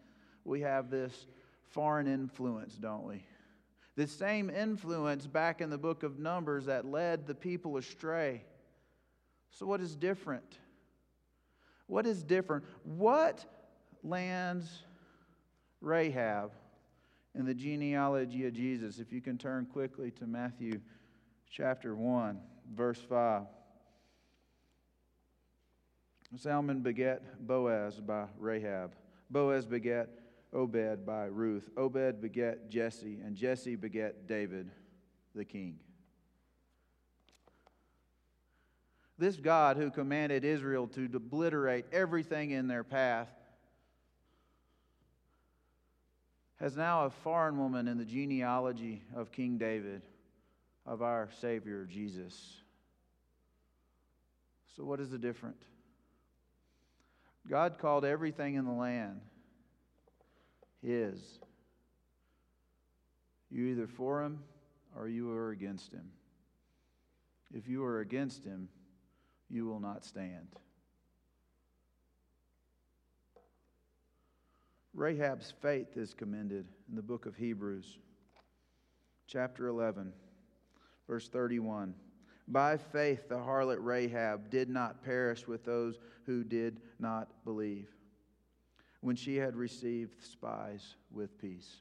we 0.45 0.61
have 0.63 0.91
this 0.91 1.27
foreign 1.71 2.09
influence, 2.09 2.75
don't 2.75 3.07
we? 3.07 3.23
The 3.95 4.09
same 4.09 4.51
influence 4.51 5.27
back 5.27 5.61
in 5.61 5.71
the 5.71 5.79
book 5.79 6.03
of 6.03 6.19
Numbers 6.19 6.67
that 6.67 6.85
led 6.85 7.27
the 7.27 7.35
people 7.35 7.77
astray. 7.77 8.43
So, 9.51 9.67
what 9.67 9.81
is 9.81 9.95
different? 9.95 10.59
What 11.93 12.07
is 12.07 12.23
different? 12.23 12.65
What 12.85 13.45
lands 14.03 14.85
Rahab 15.83 16.53
in 17.35 17.45
the 17.45 17.53
genealogy 17.53 18.47
of 18.47 18.55
Jesus? 18.55 18.99
If 18.99 19.13
you 19.13 19.21
can 19.21 19.37
turn 19.37 19.67
quickly 19.67 20.11
to 20.13 20.27
Matthew 20.27 20.81
chapter 21.51 21.95
1, 21.95 22.41
verse 22.75 22.99
5. 22.99 23.43
Salmon 26.35 26.81
begat 26.81 27.47
Boaz 27.47 28.01
by 28.01 28.25
Rahab. 28.39 28.95
Boaz 29.29 29.67
begat 29.67 30.09
Obed 30.55 31.05
by 31.05 31.27
Ruth. 31.27 31.69
Obed 31.77 32.23
begat 32.23 32.71
Jesse, 32.71 33.19
and 33.23 33.37
Jesse 33.37 33.77
begat 33.77 34.27
David, 34.27 34.71
the 35.35 35.45
king. 35.45 35.79
This 39.19 39.37
God 39.37 39.77
who 39.77 39.91
commanded 39.91 40.45
Israel 40.45 40.87
to 40.89 41.09
obliterate 41.15 41.87
everything 41.93 42.51
in 42.51 42.67
their 42.67 42.85
path 42.85 43.29
has 46.57 46.77
now 46.77 47.07
a 47.07 47.11
foreign 47.11 47.59
woman 47.59 47.89
in 47.89 47.99
the 47.99 48.05
genealogy 48.05 49.03
of 49.15 49.33
King 49.33 49.59
David 49.59 50.03
of 50.87 51.03
our 51.03 51.29
Savior 51.41 51.85
Jesus. 51.85 52.57
So, 54.77 54.85
what 54.85 55.01
is 55.01 55.11
the 55.11 55.19
difference? 55.19 55.63
God 57.49 57.79
called 57.79 58.05
everything 58.05 58.55
in 58.55 58.65
the 58.65 58.73
land 58.73 59.21
His. 60.81 61.19
You 63.51 63.67
either 63.67 63.89
for 63.89 64.23
Him 64.23 64.39
or 64.97 65.09
you 65.09 65.31
are 65.33 65.51
against 65.51 65.93
Him. 65.93 66.09
If 67.55 67.69
you 67.69 67.85
are 67.85 68.01
against 68.01 68.45
him, 68.45 68.69
you 69.53 69.67
will 69.67 69.81
not 69.81 70.05
stand. 70.05 70.49
Rahab's 74.95 75.53
faith 75.61 75.97
is 75.97 76.15
commended 76.15 76.67
in 76.89 76.97
the 76.97 77.03
book 77.03 77.27
of 77.27 77.37
Hebrews, 77.37 77.99
chapter 79.27 79.69
11, 79.69 80.13
verse 81.07 81.29
31. 81.29 81.95
By 82.49 82.77
faith, 82.77 83.29
the 83.29 83.37
harlot 83.37 83.79
Rahab 83.81 84.51
did 84.51 84.69
not 84.69 85.05
perish 85.05 85.47
with 85.47 85.65
those 85.65 85.99
who 86.27 86.45
did 86.45 86.81
not 86.99 87.29
believe 87.45 87.89
when 89.01 89.17
she 89.17 89.37
had 89.37 89.57
received 89.57 90.23
spies 90.23 90.97
with 91.11 91.39
peace. 91.39 91.81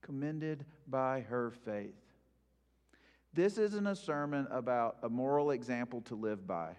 Commended 0.00 0.64
by 0.88 1.20
her 1.20 1.50
faith. 1.64 2.01
This 3.34 3.56
isn't 3.56 3.86
a 3.86 3.96
sermon 3.96 4.46
about 4.50 4.98
a 5.02 5.08
moral 5.08 5.52
example 5.52 6.02
to 6.02 6.14
live 6.14 6.46
by. 6.46 6.72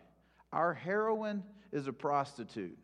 Our 0.51 0.73
heroine 0.73 1.43
is 1.71 1.87
a 1.87 1.93
prostitute. 1.93 2.77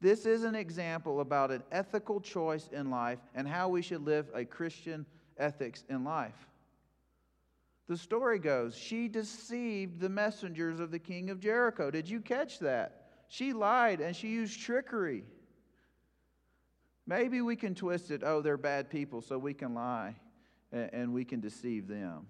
This 0.00 0.24
is 0.24 0.44
an 0.44 0.54
example 0.54 1.20
about 1.20 1.50
an 1.50 1.62
ethical 1.70 2.20
choice 2.20 2.68
in 2.72 2.90
life 2.90 3.18
and 3.34 3.46
how 3.46 3.68
we 3.68 3.82
should 3.82 4.04
live 4.04 4.26
a 4.34 4.44
Christian 4.44 5.04
ethics 5.36 5.84
in 5.88 6.04
life. 6.04 6.48
The 7.88 7.96
story 7.96 8.38
goes 8.38 8.76
she 8.76 9.06
deceived 9.06 10.00
the 10.00 10.08
messengers 10.08 10.80
of 10.80 10.90
the 10.90 10.98
king 10.98 11.30
of 11.30 11.40
Jericho. 11.40 11.90
Did 11.90 12.08
you 12.08 12.20
catch 12.20 12.58
that? 12.60 13.02
She 13.28 13.52
lied 13.52 14.00
and 14.00 14.16
she 14.16 14.28
used 14.28 14.60
trickery. 14.60 15.24
Maybe 17.06 17.40
we 17.42 17.54
can 17.54 17.74
twist 17.74 18.10
it 18.10 18.22
oh, 18.24 18.40
they're 18.40 18.56
bad 18.56 18.90
people, 18.90 19.20
so 19.20 19.38
we 19.38 19.54
can 19.54 19.74
lie 19.74 20.16
and 20.72 21.12
we 21.12 21.24
can 21.24 21.40
deceive 21.40 21.88
them. 21.88 22.26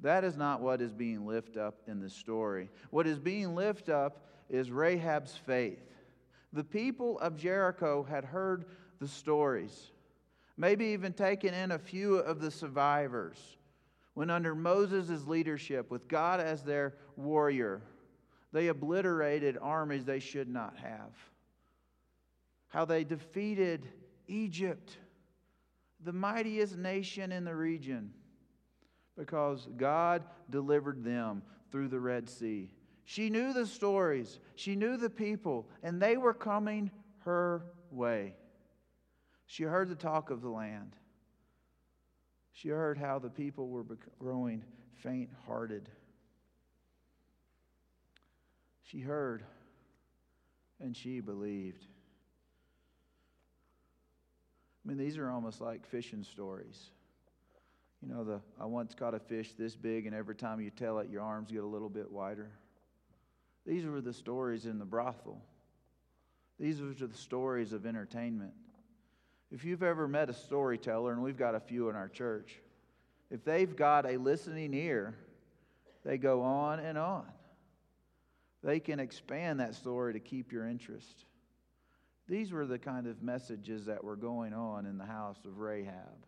That 0.00 0.24
is 0.24 0.36
not 0.36 0.60
what 0.60 0.80
is 0.80 0.92
being 0.92 1.26
lifted 1.26 1.58
up 1.58 1.80
in 1.86 2.00
the 2.00 2.10
story. 2.10 2.70
What 2.90 3.06
is 3.06 3.18
being 3.18 3.54
lifted 3.54 3.94
up 3.94 4.26
is 4.50 4.70
Rahab's 4.70 5.36
faith. 5.46 5.82
The 6.52 6.64
people 6.64 7.18
of 7.20 7.36
Jericho 7.36 8.02
had 8.02 8.24
heard 8.24 8.66
the 8.98 9.08
stories, 9.08 9.92
maybe 10.56 10.86
even 10.86 11.12
taken 11.12 11.54
in 11.54 11.70
a 11.70 11.78
few 11.78 12.16
of 12.16 12.40
the 12.40 12.50
survivors. 12.50 13.38
When, 14.14 14.28
under 14.28 14.54
Moses' 14.54 15.26
leadership, 15.26 15.90
with 15.90 16.08
God 16.08 16.40
as 16.40 16.62
their 16.62 16.94
warrior, 17.16 17.80
they 18.52 18.68
obliterated 18.68 19.56
armies 19.60 20.04
they 20.04 20.20
should 20.20 20.48
not 20.48 20.76
have. 20.76 21.14
How 22.68 22.84
they 22.84 23.04
defeated 23.04 23.88
Egypt, 24.26 24.98
the 26.04 26.12
mightiest 26.12 26.76
nation 26.76 27.32
in 27.32 27.44
the 27.44 27.54
region, 27.54 28.12
because 29.16 29.68
God 29.76 30.24
delivered 30.50 31.04
them 31.04 31.42
through 31.70 31.88
the 31.88 32.00
Red 32.00 32.28
Sea. 32.28 32.70
She 33.04 33.30
knew 33.30 33.52
the 33.52 33.66
stories, 33.66 34.38
she 34.54 34.76
knew 34.76 34.96
the 34.96 35.10
people, 35.10 35.68
and 35.82 36.00
they 36.00 36.16
were 36.16 36.34
coming 36.34 36.90
her 37.20 37.64
way. 37.90 38.34
She 39.46 39.64
heard 39.64 39.88
the 39.88 39.94
talk 39.94 40.30
of 40.30 40.40
the 40.40 40.48
land. 40.48 40.96
She 42.52 42.68
heard 42.68 42.98
how 42.98 43.18
the 43.18 43.30
people 43.30 43.68
were 43.68 43.84
growing 44.18 44.64
faint 45.02 45.30
hearted. 45.46 45.88
She 48.82 49.00
heard 49.00 49.44
and 50.80 50.96
she 50.96 51.20
believed. 51.20 51.86
I 54.84 54.88
mean, 54.88 54.98
these 54.98 55.16
are 55.16 55.30
almost 55.30 55.60
like 55.60 55.86
fishing 55.86 56.24
stories. 56.24 56.90
You 58.02 58.12
know, 58.12 58.24
the 58.24 58.40
I 58.60 58.66
once 58.66 58.94
caught 58.94 59.14
a 59.14 59.20
fish 59.20 59.52
this 59.56 59.76
big, 59.76 60.06
and 60.06 60.14
every 60.14 60.34
time 60.34 60.60
you 60.60 60.70
tell 60.70 60.98
it, 60.98 61.08
your 61.08 61.22
arms 61.22 61.52
get 61.52 61.62
a 61.62 61.66
little 61.66 61.88
bit 61.88 62.10
wider. 62.10 62.50
These 63.64 63.84
were 63.84 64.00
the 64.00 64.12
stories 64.12 64.66
in 64.66 64.78
the 64.78 64.84
brothel. 64.84 65.40
These 66.58 66.80
were 66.80 66.94
the 66.94 67.14
stories 67.14 67.72
of 67.72 67.86
entertainment. 67.86 68.54
If 69.52 69.64
you've 69.64 69.82
ever 69.82 70.08
met 70.08 70.30
a 70.30 70.34
storyteller, 70.34 71.12
and 71.12 71.22
we've 71.22 71.36
got 71.36 71.54
a 71.54 71.60
few 71.60 71.88
in 71.88 71.94
our 71.94 72.08
church, 72.08 72.58
if 73.30 73.44
they've 73.44 73.74
got 73.74 74.04
a 74.04 74.16
listening 74.16 74.74
ear, 74.74 75.14
they 76.04 76.18
go 76.18 76.42
on 76.42 76.80
and 76.80 76.98
on. 76.98 77.24
They 78.64 78.80
can 78.80 78.98
expand 78.98 79.60
that 79.60 79.74
story 79.74 80.12
to 80.14 80.20
keep 80.20 80.52
your 80.52 80.66
interest. 80.66 81.24
These 82.32 82.50
were 82.50 82.64
the 82.64 82.78
kind 82.78 83.06
of 83.06 83.22
messages 83.22 83.84
that 83.84 84.02
were 84.02 84.16
going 84.16 84.54
on 84.54 84.86
in 84.86 84.96
the 84.96 85.04
house 85.04 85.44
of 85.44 85.58
Rahab. 85.58 86.24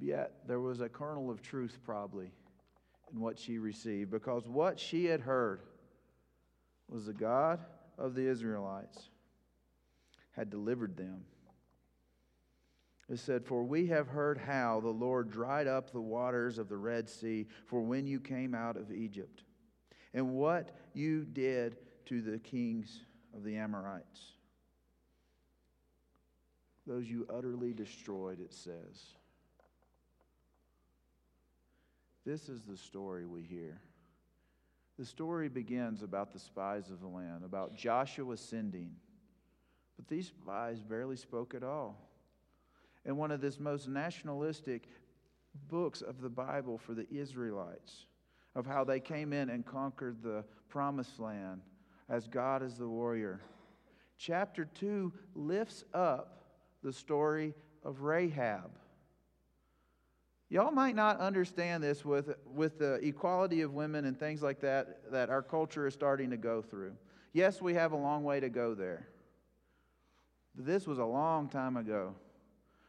Yet 0.00 0.32
there 0.48 0.58
was 0.58 0.80
a 0.80 0.88
kernel 0.88 1.30
of 1.30 1.42
truth, 1.42 1.78
probably, 1.84 2.32
in 3.12 3.20
what 3.20 3.38
she 3.38 3.58
received, 3.58 4.10
because 4.10 4.48
what 4.48 4.80
she 4.80 5.04
had 5.04 5.20
heard 5.20 5.60
was 6.88 7.06
the 7.06 7.12
God 7.12 7.60
of 7.98 8.16
the 8.16 8.26
Israelites 8.26 9.10
had 10.32 10.50
delivered 10.50 10.96
them. 10.96 11.22
It 13.08 13.20
said, 13.20 13.44
For 13.44 13.62
we 13.62 13.86
have 13.86 14.08
heard 14.08 14.38
how 14.38 14.80
the 14.80 14.88
Lord 14.88 15.30
dried 15.30 15.68
up 15.68 15.92
the 15.92 16.00
waters 16.00 16.58
of 16.58 16.68
the 16.68 16.76
Red 16.76 17.08
Sea 17.08 17.46
for 17.64 17.80
when 17.80 18.08
you 18.08 18.18
came 18.18 18.56
out 18.56 18.76
of 18.76 18.90
Egypt 18.90 19.44
and 20.12 20.32
what 20.32 20.76
you 20.94 21.24
did 21.26 21.76
to 22.06 22.20
the 22.22 22.40
kings 22.40 23.04
of 23.36 23.44
the 23.44 23.56
Amorites. 23.56 24.20
Those 26.86 27.06
you 27.06 27.26
utterly 27.32 27.72
destroyed, 27.72 28.40
it 28.40 28.52
says. 28.52 29.04
This 32.24 32.48
is 32.48 32.62
the 32.62 32.76
story 32.76 33.26
we 33.26 33.42
hear. 33.42 33.80
The 34.98 35.04
story 35.04 35.48
begins 35.48 36.02
about 36.02 36.32
the 36.32 36.38
spies 36.38 36.90
of 36.90 37.00
the 37.00 37.08
land, 37.08 37.44
about 37.44 37.76
Joshua 37.76 38.36
sending. 38.36 38.92
But 39.96 40.08
these 40.08 40.28
spies 40.28 40.82
barely 40.82 41.16
spoke 41.16 41.54
at 41.54 41.62
all. 41.62 42.08
And 43.04 43.18
one 43.18 43.30
of 43.30 43.40
this 43.40 43.60
most 43.60 43.88
nationalistic 43.88 44.88
books 45.68 46.00
of 46.00 46.20
the 46.20 46.30
Bible 46.30 46.78
for 46.78 46.94
the 46.94 47.06
Israelites 47.12 48.06
of 48.54 48.66
how 48.66 48.84
they 48.84 49.00
came 49.00 49.32
in 49.32 49.50
and 49.50 49.66
conquered 49.66 50.22
the 50.22 50.44
promised 50.68 51.20
land 51.20 51.60
as 52.08 52.28
God 52.28 52.62
is 52.62 52.74
the 52.74 52.88
warrior. 52.88 53.40
Chapter 54.18 54.64
2 54.64 55.12
lifts 55.34 55.84
up 55.92 56.44
the 56.82 56.92
story 56.92 57.54
of 57.84 58.02
Rahab. 58.02 58.70
Y'all 60.48 60.70
might 60.70 60.94
not 60.94 61.18
understand 61.18 61.82
this 61.82 62.04
with, 62.04 62.34
with 62.54 62.78
the 62.78 62.94
equality 62.94 63.62
of 63.62 63.74
women 63.74 64.04
and 64.04 64.18
things 64.18 64.42
like 64.42 64.60
that 64.60 65.10
that 65.10 65.28
our 65.28 65.42
culture 65.42 65.86
is 65.86 65.94
starting 65.94 66.30
to 66.30 66.36
go 66.36 66.62
through. 66.62 66.92
Yes, 67.32 67.60
we 67.60 67.74
have 67.74 67.92
a 67.92 67.96
long 67.96 68.22
way 68.22 68.38
to 68.38 68.48
go 68.48 68.74
there. 68.74 69.08
But 70.54 70.66
this 70.66 70.86
was 70.86 70.98
a 70.98 71.04
long 71.04 71.48
time 71.48 71.76
ago 71.76 72.14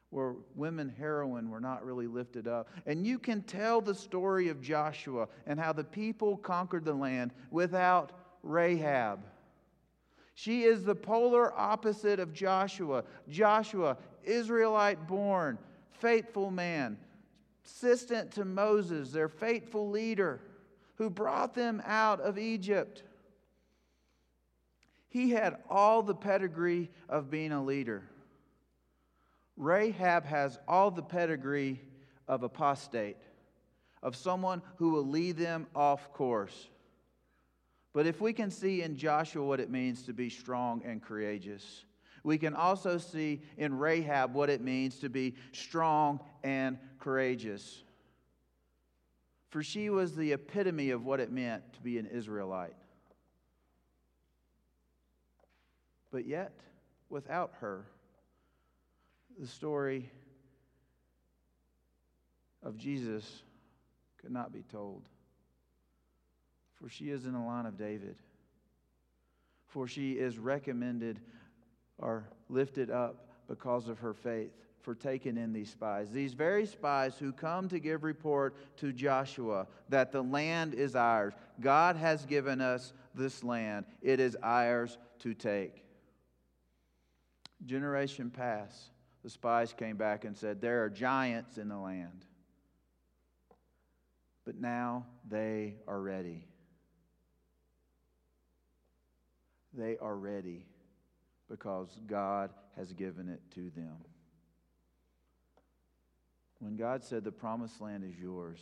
where 0.09 0.35
women 0.55 0.87
heroine 0.97 1.49
were 1.49 1.59
not 1.59 1.83
really 1.83 2.07
lifted 2.07 2.47
up. 2.47 2.69
And 2.85 3.05
you 3.05 3.19
can 3.19 3.41
tell 3.41 3.81
the 3.81 3.95
story 3.95 4.47
of 4.47 4.61
Joshua 4.61 5.27
and 5.45 5.59
how 5.59 5.73
the 5.73 5.83
people 5.83 6.37
conquered 6.37 6.85
the 6.85 6.93
land 6.93 7.31
without 7.51 8.13
Rahab. 8.47 9.19
She 10.33 10.63
is 10.63 10.83
the 10.83 10.95
polar 10.95 11.51
opposite 11.57 12.19
of 12.19 12.33
Joshua. 12.33 13.03
Joshua, 13.27 13.97
Israelite 14.23 15.07
born, 15.07 15.57
faithful 15.99 16.51
man, 16.51 16.97
assistant 17.65 18.31
to 18.33 18.45
Moses, 18.45 19.11
their 19.11 19.29
faithful 19.29 19.89
leader, 19.89 20.41
who 20.95 21.09
brought 21.09 21.53
them 21.53 21.81
out 21.85 22.21
of 22.21 22.37
Egypt. 22.37 23.03
He 25.09 25.31
had 25.31 25.57
all 25.69 26.03
the 26.03 26.15
pedigree 26.15 26.91
of 27.09 27.31
being 27.31 27.51
a 27.51 27.63
leader. 27.63 28.03
Rahab 29.55 30.25
has 30.25 30.59
all 30.67 30.91
the 30.91 31.01
pedigree 31.01 31.81
of 32.27 32.43
apostate, 32.43 33.17
of 34.03 34.15
someone 34.15 34.61
who 34.75 34.91
will 34.91 35.07
lead 35.07 35.37
them 35.37 35.65
off 35.75 36.13
course. 36.13 36.69
But 37.97 38.05
if 38.05 38.21
we 38.21 38.31
can 38.31 38.51
see 38.51 38.83
in 38.83 38.95
Joshua 38.95 39.43
what 39.43 39.59
it 39.59 39.71
means 39.71 40.03
to 40.03 40.13
be 40.13 40.29
strong 40.29 40.83
and 40.85 41.01
courageous, 41.01 41.83
we 42.23 42.37
can 42.37 42.53
also 42.53 42.99
see 42.99 43.41
in 43.57 43.75
Rahab 43.75 44.35
what 44.35 44.51
it 44.51 44.61
means 44.61 44.99
to 44.99 45.09
be 45.09 45.33
strong 45.51 46.19
and 46.43 46.77
courageous. 46.99 47.81
For 49.49 49.63
she 49.63 49.89
was 49.89 50.15
the 50.15 50.33
epitome 50.33 50.91
of 50.91 51.05
what 51.05 51.19
it 51.19 51.31
meant 51.31 51.73
to 51.73 51.81
be 51.81 51.97
an 51.97 52.05
Israelite. 52.05 52.75
But 56.11 56.27
yet, 56.27 56.51
without 57.09 57.53
her, 57.61 57.83
the 59.39 59.47
story 59.47 60.11
of 62.61 62.77
Jesus 62.77 63.41
could 64.21 64.29
not 64.29 64.53
be 64.53 64.61
told. 64.71 65.09
For 66.79 66.89
she 66.89 67.09
is 67.09 67.25
in 67.25 67.33
the 67.33 67.39
line 67.39 67.65
of 67.65 67.77
David. 67.77 68.17
For 69.67 69.87
she 69.87 70.13
is 70.13 70.37
recommended 70.37 71.19
or 71.97 72.29
lifted 72.49 72.89
up 72.89 73.27
because 73.47 73.87
of 73.87 73.99
her 73.99 74.13
faith. 74.13 74.51
for 74.81 74.95
taking 74.95 75.35
in 75.35 75.51
these 75.51 75.69
spies. 75.69 76.11
These 76.11 76.31
very 76.31 76.65
spies 76.65 77.17
who 77.19 77.33
come 77.33 77.67
to 77.67 77.77
give 77.77 78.05
report 78.05 78.55
to 78.77 78.93
Joshua 78.93 79.67
that 79.89 80.13
the 80.13 80.23
land 80.23 80.73
is 80.73 80.95
ours. 80.95 81.33
God 81.59 81.97
has 81.97 82.25
given 82.25 82.61
us 82.61 82.93
this 83.13 83.43
land, 83.43 83.85
it 84.01 84.21
is 84.21 84.37
ours 84.41 84.97
to 85.19 85.33
take. 85.33 85.83
Generation 87.65 88.29
passed. 88.29 88.91
The 89.25 89.29
spies 89.29 89.73
came 89.73 89.97
back 89.97 90.23
and 90.23 90.37
said, 90.37 90.61
There 90.61 90.85
are 90.85 90.89
giants 90.89 91.57
in 91.57 91.67
the 91.67 91.77
land. 91.77 92.25
But 94.45 94.55
now 94.55 95.05
they 95.27 95.75
are 95.85 95.99
ready. 95.99 96.45
They 99.73 99.97
are 99.97 100.15
ready 100.15 100.65
because 101.49 101.99
God 102.07 102.51
has 102.75 102.93
given 102.93 103.29
it 103.29 103.41
to 103.55 103.69
them. 103.75 103.97
When 106.59 106.75
God 106.75 107.03
said 107.03 107.23
the 107.23 107.31
promised 107.31 107.81
land 107.81 108.03
is 108.03 108.19
yours, 108.19 108.59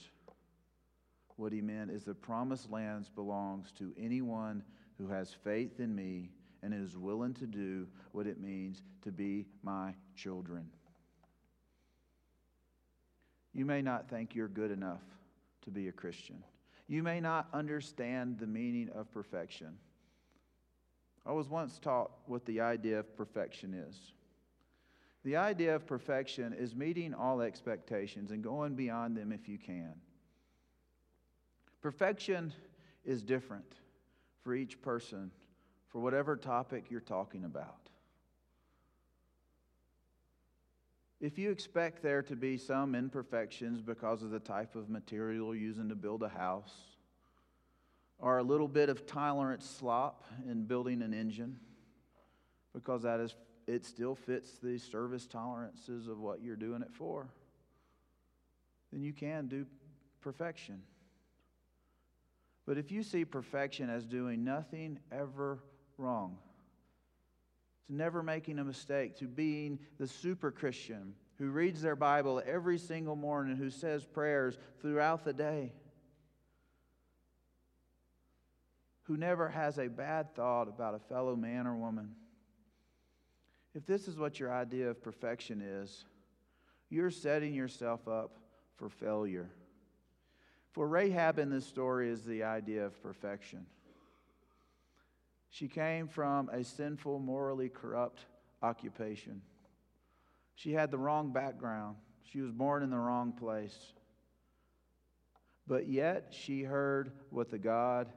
what 1.38 1.52
he 1.52 1.62
meant 1.62 1.92
is 1.92 2.04
the 2.04 2.14
promised 2.14 2.70
land 2.72 3.10
belongs 3.16 3.72
to 3.78 3.94
anyone 3.98 4.64
who 4.98 5.08
has 5.08 5.34
faith 5.44 5.80
in 5.80 5.96
me 5.96 6.32
and 6.64 6.74
is 6.74 6.98
willing 6.98 7.34
to 7.36 7.46
do 7.46 7.88
what 8.12 8.28
it 8.28 8.40
means 8.40 8.82
to 9.04 9.12
be 9.12 9.46
my 9.62 9.94
children. 10.16 10.70
You 13.54 13.66
may 13.66 13.82
not 13.82 14.10
think 14.10 14.36
you're 14.36 14.48
good 14.48 14.72
enough 14.72 15.04
to 15.64 15.72
be 15.72 15.88
a 15.88 15.92
Christian. 15.92 16.44
You 16.88 17.04
may 17.04 17.20
not 17.20 17.48
understand 17.54 18.38
the 18.38 18.48
meaning 18.48 18.90
of 18.94 19.12
perfection. 19.12 19.78
I 21.26 21.32
was 21.32 21.50
once 21.50 21.80
taught 21.80 22.12
what 22.28 22.46
the 22.46 22.62
idea 22.62 23.00
of 23.00 23.16
perfection 23.16 23.74
is. 23.74 24.14
The 25.24 25.38
idea 25.38 25.76
of 25.76 25.88
perfection 25.88 26.54
is 26.54 26.76
meeting 26.76 27.14
all 27.14 27.42
expectations 27.42 28.30
and 28.30 28.44
going 28.44 28.76
beyond 28.76 29.18
them 29.18 29.32
if 29.32 29.50
you 29.50 29.58
can. 29.58 29.94
Perfection 31.82 32.54
is 33.04 33.24
different 33.24 33.74
for 34.44 34.54
each 34.54 34.80
person, 34.82 35.32
for 35.88 36.00
whatever 36.00 36.36
topic 36.36 36.86
you're 36.92 37.00
talking 37.00 37.44
about. 37.44 37.90
If 41.20 41.40
you 41.40 41.50
expect 41.50 42.04
there 42.04 42.22
to 42.22 42.36
be 42.36 42.58
some 42.58 42.94
imperfections 42.94 43.82
because 43.82 44.22
of 44.22 44.30
the 44.30 44.40
type 44.40 44.76
of 44.76 44.90
material 44.90 45.56
you're 45.56 45.70
using 45.70 45.90
to 45.90 45.96
build 45.96 46.22
a 46.22 46.30
house, 46.30 46.95
or 48.20 48.38
a 48.38 48.44
little 48.44 48.68
bit 48.68 48.90
of 48.90 49.06
tolerant 49.06 49.62
slop 49.62 50.24
in 50.50 50.64
building 50.64 51.02
an 51.02 51.14
engine, 51.14 51.60
because 52.74 53.04
that 53.04 53.20
is 53.20 53.36
it 53.68 53.86
still 53.86 54.16
fits 54.16 54.60
the 54.62 54.78
service 54.78 55.26
tolerances 55.26 56.08
of 56.08 56.20
what 56.20 56.42
you're 56.42 56.56
doing 56.56 56.82
it 56.82 56.94
for, 56.94 57.28
then 58.92 59.02
you 59.02 59.14
can 59.14 59.48
do 59.48 59.66
perfection. 60.22 60.82
But 62.66 62.78
if 62.78 62.92
you 62.92 63.04
see 63.04 63.26
perfection 63.26 63.90
as 63.90 64.06
doing 64.06 64.44
nothing 64.44 65.00
ever 65.12 65.60
wrong, 65.98 66.38
to 67.88 67.96
never 67.96 68.24
making 68.24 68.60
a 68.60 68.64
mistake, 68.64 69.16
to 69.18 69.26
being 69.26 69.80
the 70.00 70.08
super 70.08 70.52
Christian 70.52 71.14
who 71.38 71.50
reads 71.50 71.82
their 71.82 71.96
Bible 71.96 72.42
every 72.46 72.78
single 72.78 73.16
morning, 73.16 73.56
who 73.56 73.70
says 73.70 74.06
prayers 74.06 74.58
throughout 74.82 75.26
the 75.26 75.34
day, 75.34 75.74
who 79.06 79.18
never 79.18 79.50
has 79.50 79.80
a 79.80 79.88
bad 79.88 80.36
thought 80.36 80.68
about 80.68 80.94
a 80.94 81.00
fellow 81.00 81.36
man 81.36 81.66
or 81.66 81.76
woman 81.76 82.16
if 83.76 83.86
this 83.86 84.08
is 84.08 84.18
what 84.18 84.40
your 84.40 84.54
idea 84.54 84.90
of 84.90 85.04
perfection 85.04 85.62
is, 85.62 86.06
you're 86.90 87.12
setting 87.12 87.54
yourself 87.54 88.08
up 88.08 88.38
for 88.78 88.90
failure. 88.90 89.50
For 90.72 90.88
Rahab 90.88 91.40
in 91.40 91.50
this 91.50 91.68
story 91.68 92.10
is 92.10 92.24
the 92.24 92.44
idea 92.44 92.86
of 92.86 93.02
perfection. 93.04 93.66
She 95.50 95.68
came 95.68 96.08
from 96.08 96.50
a 96.50 96.64
sinful, 96.64 97.20
morally 97.20 97.68
corrupt 97.68 98.26
occupation. 98.64 99.42
She 100.56 100.72
had 100.72 100.90
the 100.90 100.98
wrong 100.98 101.34
background. 101.34 101.98
She 102.24 102.40
was 102.40 102.52
born 102.52 102.82
in 102.82 102.90
the 102.90 102.98
wrong 102.98 103.34
place. 103.34 103.78
But 105.68 105.88
yet 105.90 106.28
she 106.32 106.64
heard 106.64 107.12
what 107.30 107.50
the 107.52 107.58
God 107.58 108.08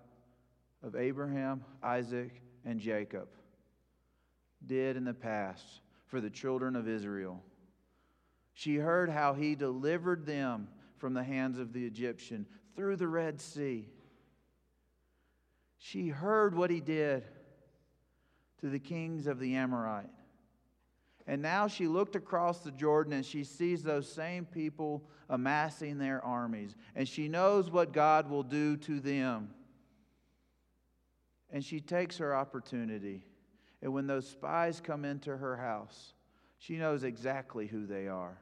of 0.83 0.95
Abraham, 0.97 1.65
Isaac, 1.83 2.41
and 2.65 2.79
Jacob 2.81 3.29
did 4.67 4.97
in 4.97 5.05
the 5.05 5.15
past 5.15 5.81
for 6.07 6.21
the 6.21 6.31
children 6.31 6.77
of 6.77 6.89
Israel. 6.89 7.43
She 8.55 8.77
heard 8.77 9.11
how 9.11 9.35
he 9.35 9.55
delivered 9.55 10.27
them 10.27 10.69
from 10.97 11.15
the 11.15 11.23
hands 11.23 11.59
of 11.59 11.73
the 11.73 11.87
Egyptian 11.87 12.47
through 12.75 12.97
the 12.97 13.07
Red 13.07 13.41
Sea. 13.41 13.89
She 15.79 16.09
heard 16.09 16.57
what 16.57 16.71
he 16.71 16.81
did 16.81 17.25
to 18.61 18.69
the 18.69 18.81
kings 18.81 19.27
of 19.27 19.39
the 19.39 19.55
Amorite. 19.55 20.11
And 21.27 21.43
now 21.43 21.69
she 21.69 21.87
looked 21.87 22.17
across 22.17 22.61
the 22.61 22.73
Jordan 22.73 23.13
and 23.13 23.25
she 23.25 23.45
sees 23.45 23.83
those 23.83 24.11
same 24.11 24.45
people 24.45 25.05
amassing 25.29 25.99
their 25.99 26.25
armies. 26.25 26.75
And 26.97 27.07
she 27.07 27.29
knows 27.29 27.71
what 27.71 27.93
God 27.93 28.29
will 28.31 28.43
do 28.43 28.77
to 28.79 28.99
them. 28.99 29.51
And 31.51 31.65
she 31.65 31.81
takes 31.81 32.19
her 32.19 32.35
opportunity 32.35 33.25
and 33.83 33.93
when 33.93 34.07
those 34.07 34.29
spies 34.29 34.81
come 34.81 35.05
into 35.05 35.37
her 35.37 35.57
house, 35.57 36.13
she 36.59 36.77
knows 36.77 37.05
exactly 37.05 37.67
who 37.67 37.87
they 37.87 38.09
are. 38.09 38.39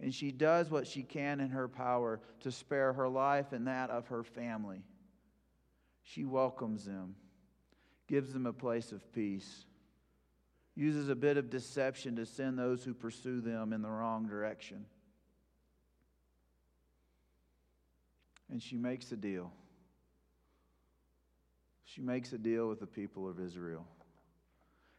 And 0.00 0.14
she 0.14 0.30
does 0.30 0.70
what 0.70 0.86
she 0.86 1.02
can 1.02 1.40
in 1.40 1.50
her 1.50 1.68
power 1.68 2.20
to 2.40 2.50
spare 2.50 2.92
her 2.92 3.08
life 3.08 3.52
and 3.52 3.66
that 3.66 3.90
of 3.90 4.08
her 4.08 4.22
family. 4.22 4.82
She 6.02 6.24
welcomes 6.24 6.84
them, 6.84 7.14
gives 8.08 8.32
them 8.32 8.46
a 8.46 8.52
place 8.52 8.92
of 8.92 9.12
peace, 9.12 9.64
uses 10.74 11.08
a 11.08 11.14
bit 11.14 11.36
of 11.36 11.50
deception 11.50 12.16
to 12.16 12.26
send 12.26 12.58
those 12.58 12.82
who 12.82 12.94
pursue 12.94 13.40
them 13.40 13.72
in 13.72 13.82
the 13.82 13.90
wrong 13.90 14.26
direction. 14.26 14.86
And 18.50 18.62
she 18.62 18.76
makes 18.76 19.10
a 19.12 19.16
deal. 19.16 19.52
She 21.94 22.00
makes 22.00 22.32
a 22.32 22.38
deal 22.38 22.68
with 22.68 22.80
the 22.80 22.86
people 22.86 23.28
of 23.28 23.38
Israel 23.38 23.86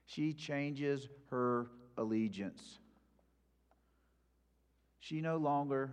she 0.06 0.34
changes 0.34 1.08
her 1.30 1.68
allegiance. 1.98 2.80
She 5.00 5.22
no 5.22 5.38
longer 5.38 5.92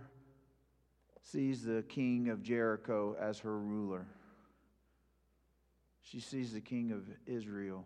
sees 1.21 1.63
the 1.63 1.83
king 1.87 2.29
of 2.29 2.41
Jericho 2.41 3.15
as 3.19 3.39
her 3.39 3.57
ruler. 3.57 4.07
She 6.01 6.19
sees 6.19 6.53
the 6.53 6.61
king 6.61 6.91
of 6.91 7.05
Israel, 7.25 7.85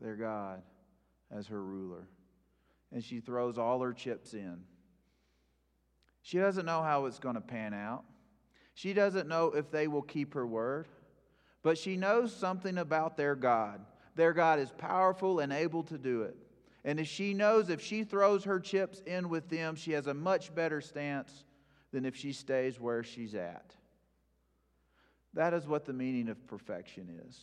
their 0.00 0.16
God, 0.16 0.62
as 1.30 1.46
her 1.48 1.62
ruler. 1.62 2.08
And 2.92 3.02
she 3.02 3.20
throws 3.20 3.58
all 3.58 3.80
her 3.80 3.92
chips 3.92 4.34
in. 4.34 4.64
She 6.20 6.38
doesn't 6.38 6.66
know 6.66 6.82
how 6.82 7.06
it's 7.06 7.18
going 7.18 7.34
to 7.34 7.40
pan 7.40 7.74
out. 7.74 8.04
She 8.74 8.92
doesn't 8.92 9.28
know 9.28 9.46
if 9.48 9.70
they 9.70 9.88
will 9.88 10.02
keep 10.02 10.34
her 10.34 10.46
word, 10.46 10.88
but 11.62 11.78
she 11.78 11.96
knows 11.96 12.34
something 12.34 12.78
about 12.78 13.16
their 13.16 13.34
God. 13.34 13.80
Their 14.14 14.32
God 14.32 14.58
is 14.58 14.70
powerful 14.76 15.40
and 15.40 15.52
able 15.52 15.82
to 15.84 15.98
do 15.98 16.22
it. 16.22 16.36
And 16.84 16.98
if 16.98 17.06
she 17.06 17.32
knows 17.32 17.70
if 17.70 17.80
she 17.80 18.02
throws 18.02 18.44
her 18.44 18.58
chips 18.58 19.00
in 19.06 19.28
with 19.28 19.48
them, 19.48 19.76
she 19.76 19.92
has 19.92 20.08
a 20.08 20.14
much 20.14 20.54
better 20.54 20.80
stance 20.80 21.44
than 21.92 22.04
if 22.04 22.16
she 22.16 22.32
stays 22.32 22.80
where 22.80 23.04
she's 23.04 23.34
at. 23.34 23.74
That 25.34 25.54
is 25.54 25.66
what 25.66 25.84
the 25.84 25.92
meaning 25.92 26.28
of 26.28 26.46
perfection 26.46 27.20
is. 27.26 27.38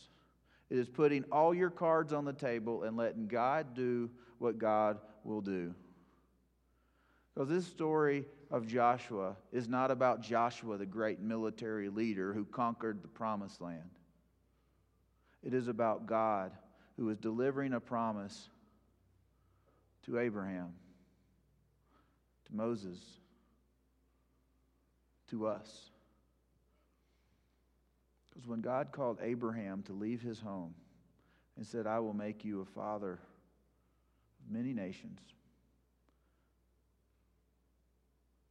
It 0.68 0.78
is 0.78 0.88
putting 0.88 1.24
all 1.32 1.52
your 1.52 1.70
cards 1.70 2.12
on 2.12 2.24
the 2.24 2.32
table 2.32 2.84
and 2.84 2.96
letting 2.96 3.26
God 3.26 3.74
do 3.74 4.10
what 4.38 4.58
God 4.58 4.98
will 5.24 5.40
do. 5.40 5.74
Because 7.34 7.48
this 7.48 7.66
story 7.66 8.26
of 8.50 8.66
Joshua 8.66 9.36
is 9.52 9.68
not 9.68 9.90
about 9.90 10.20
Joshua, 10.20 10.76
the 10.76 10.86
great 10.86 11.20
military 11.20 11.88
leader 11.88 12.32
who 12.32 12.44
conquered 12.44 13.02
the 13.02 13.08
promised 13.08 13.60
land. 13.60 13.90
It 15.42 15.54
is 15.54 15.68
about 15.68 16.06
God 16.06 16.52
who 16.96 17.08
is 17.08 17.18
delivering 17.18 17.72
a 17.72 17.80
promise 17.80 18.48
to 20.04 20.18
Abraham, 20.18 20.74
to 22.46 22.54
Moses, 22.54 22.98
to 25.30 25.46
us. 25.46 25.90
Because 28.28 28.46
when 28.46 28.60
God 28.60 28.92
called 28.92 29.18
Abraham 29.22 29.82
to 29.84 29.92
leave 29.92 30.20
his 30.20 30.40
home 30.40 30.74
and 31.56 31.66
said, 31.66 31.86
I 31.86 32.00
will 32.00 32.14
make 32.14 32.44
you 32.44 32.60
a 32.60 32.64
father 32.64 33.12
of 33.12 34.50
many 34.50 34.72
nations, 34.72 35.20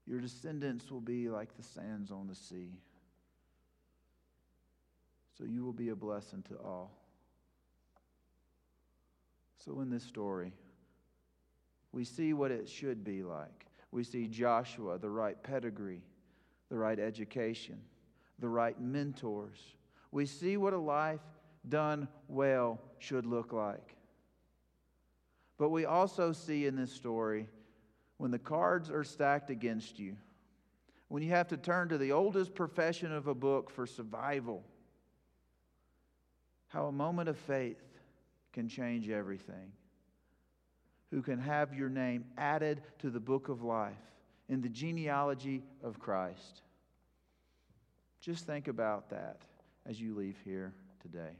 your 0.05 0.19
descendants 0.19 0.89
will 0.89 1.01
be 1.01 1.29
like 1.29 1.55
the 1.55 1.63
sands 1.63 2.09
on 2.09 2.27
the 2.27 2.35
sea. 2.35 2.79
So 5.39 5.45
you 5.45 5.63
will 5.63 5.73
be 5.73 5.89
a 5.89 5.95
blessing 5.95 6.43
to 6.49 6.55
all. 6.57 6.91
So, 9.65 9.79
in 9.79 9.89
this 9.89 10.03
story, 10.03 10.51
We 11.91 12.03
see 12.03 12.33
what 12.33 12.51
it 12.51 12.69
should 12.69 13.03
be 13.03 13.23
like. 13.23 13.65
We 13.91 14.03
see 14.03 14.27
Joshua, 14.27 14.99
the 14.99 15.09
right 15.09 15.41
pedigree, 15.41 16.03
the 16.69 16.77
right 16.77 16.99
education, 16.99 17.79
the 18.37 18.49
right 18.49 18.79
mentors. 18.79 19.57
We 20.11 20.25
see 20.25 20.57
what 20.57 20.73
a 20.73 20.77
life 20.77 21.21
done 21.67 22.07
well 22.27 22.79
should 22.99 23.25
look 23.25 23.53
like. 23.53 23.95
But 25.57 25.69
we 25.69 25.85
also 25.85 26.31
see 26.31 26.67
in 26.67 26.75
this 26.75 26.93
story 26.93 27.47
when 28.17 28.31
the 28.31 28.39
cards 28.39 28.89
are 28.91 29.03
stacked 29.03 29.49
against 29.49 29.97
you, 29.97 30.15
when 31.07 31.23
you 31.23 31.29
have 31.29 31.47
to 31.47 31.57
turn 31.57 31.89
to 31.89 31.97
the 31.97 32.11
oldest 32.11 32.53
profession 32.53 33.11
of 33.11 33.27
a 33.27 33.33
book 33.33 33.71
for 33.71 33.87
survival, 33.87 34.63
how 36.69 36.85
a 36.85 36.91
moment 36.91 37.29
of 37.29 37.37
faith 37.37 37.81
can 38.53 38.67
change 38.67 39.09
everything. 39.09 39.73
Who 41.11 41.21
can 41.21 41.39
have 41.39 41.73
your 41.73 41.89
name 41.89 42.25
added 42.37 42.81
to 42.99 43.09
the 43.09 43.19
book 43.19 43.49
of 43.49 43.63
life 43.63 43.93
in 44.47 44.61
the 44.61 44.69
genealogy 44.69 45.63
of 45.83 45.99
Christ. 45.99 46.61
Just 48.21 48.45
think 48.45 48.67
about 48.67 49.09
that 49.09 49.41
as 49.85 50.01
you 50.01 50.15
leave 50.15 50.37
here 50.43 50.73
today. 51.01 51.31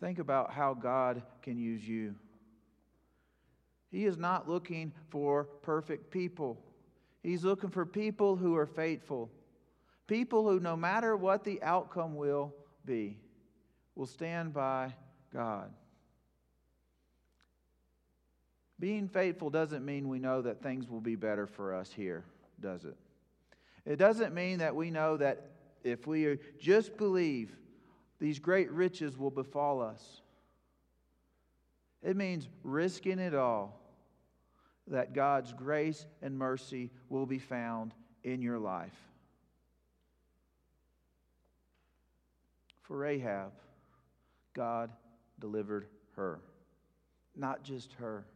Think 0.00 0.18
about 0.18 0.52
how 0.52 0.74
God 0.74 1.22
can 1.42 1.58
use 1.58 1.86
you. 1.86 2.14
He 3.90 4.04
is 4.04 4.16
not 4.16 4.48
looking 4.48 4.92
for 5.08 5.44
perfect 5.62 6.10
people. 6.10 6.58
He's 7.22 7.44
looking 7.44 7.70
for 7.70 7.84
people 7.84 8.36
who 8.36 8.56
are 8.56 8.66
faithful. 8.66 9.30
People 10.06 10.48
who, 10.48 10.60
no 10.60 10.76
matter 10.76 11.16
what 11.16 11.44
the 11.44 11.62
outcome 11.62 12.16
will 12.16 12.54
be, 12.84 13.18
will 13.94 14.06
stand 14.06 14.52
by 14.52 14.94
God. 15.32 15.72
Being 18.78 19.08
faithful 19.08 19.50
doesn't 19.50 19.84
mean 19.84 20.08
we 20.08 20.18
know 20.18 20.40
that 20.42 20.62
things 20.62 20.88
will 20.88 21.02
be 21.02 21.16
better 21.16 21.46
for 21.46 21.74
us 21.74 21.92
here, 21.92 22.24
does 22.60 22.84
it? 22.84 22.96
It 23.84 23.96
doesn't 23.96 24.34
mean 24.34 24.58
that 24.58 24.74
we 24.74 24.90
know 24.90 25.16
that 25.18 25.50
if 25.84 26.06
we 26.06 26.38
just 26.58 26.96
believe 26.96 27.50
these 28.18 28.38
great 28.38 28.70
riches 28.70 29.16
will 29.18 29.30
befall 29.30 29.80
us. 29.80 30.20
It 32.02 32.16
means 32.16 32.48
risking 32.62 33.18
it 33.18 33.34
all 33.34 33.80
that 34.86 35.14
God's 35.14 35.52
grace 35.52 36.06
and 36.22 36.38
mercy 36.38 36.90
will 37.08 37.26
be 37.26 37.38
found 37.38 37.94
in 38.24 38.42
your 38.42 38.58
life. 38.58 39.09
For 42.90 42.96
Rahab, 42.96 43.52
God 44.52 44.90
delivered 45.38 45.86
her. 46.16 46.40
Not 47.36 47.62
just 47.62 47.92
her, 47.92 48.26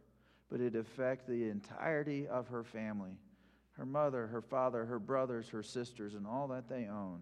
but 0.49 0.61
it 0.61 0.77
affected 0.77 1.29
the 1.29 1.49
entirety 1.49 2.25
of 2.25 2.47
her 2.47 2.63
family 2.63 3.17
her 3.73 3.85
mother, 3.85 4.27
her 4.27 4.41
father, 4.41 4.85
her 4.85 4.99
brothers, 4.99 5.49
her 5.49 5.61
sisters, 5.61 6.13
and 6.13 6.25
all 6.25 6.47
that 6.47 6.69
they 6.69 6.87
own. 6.87 7.19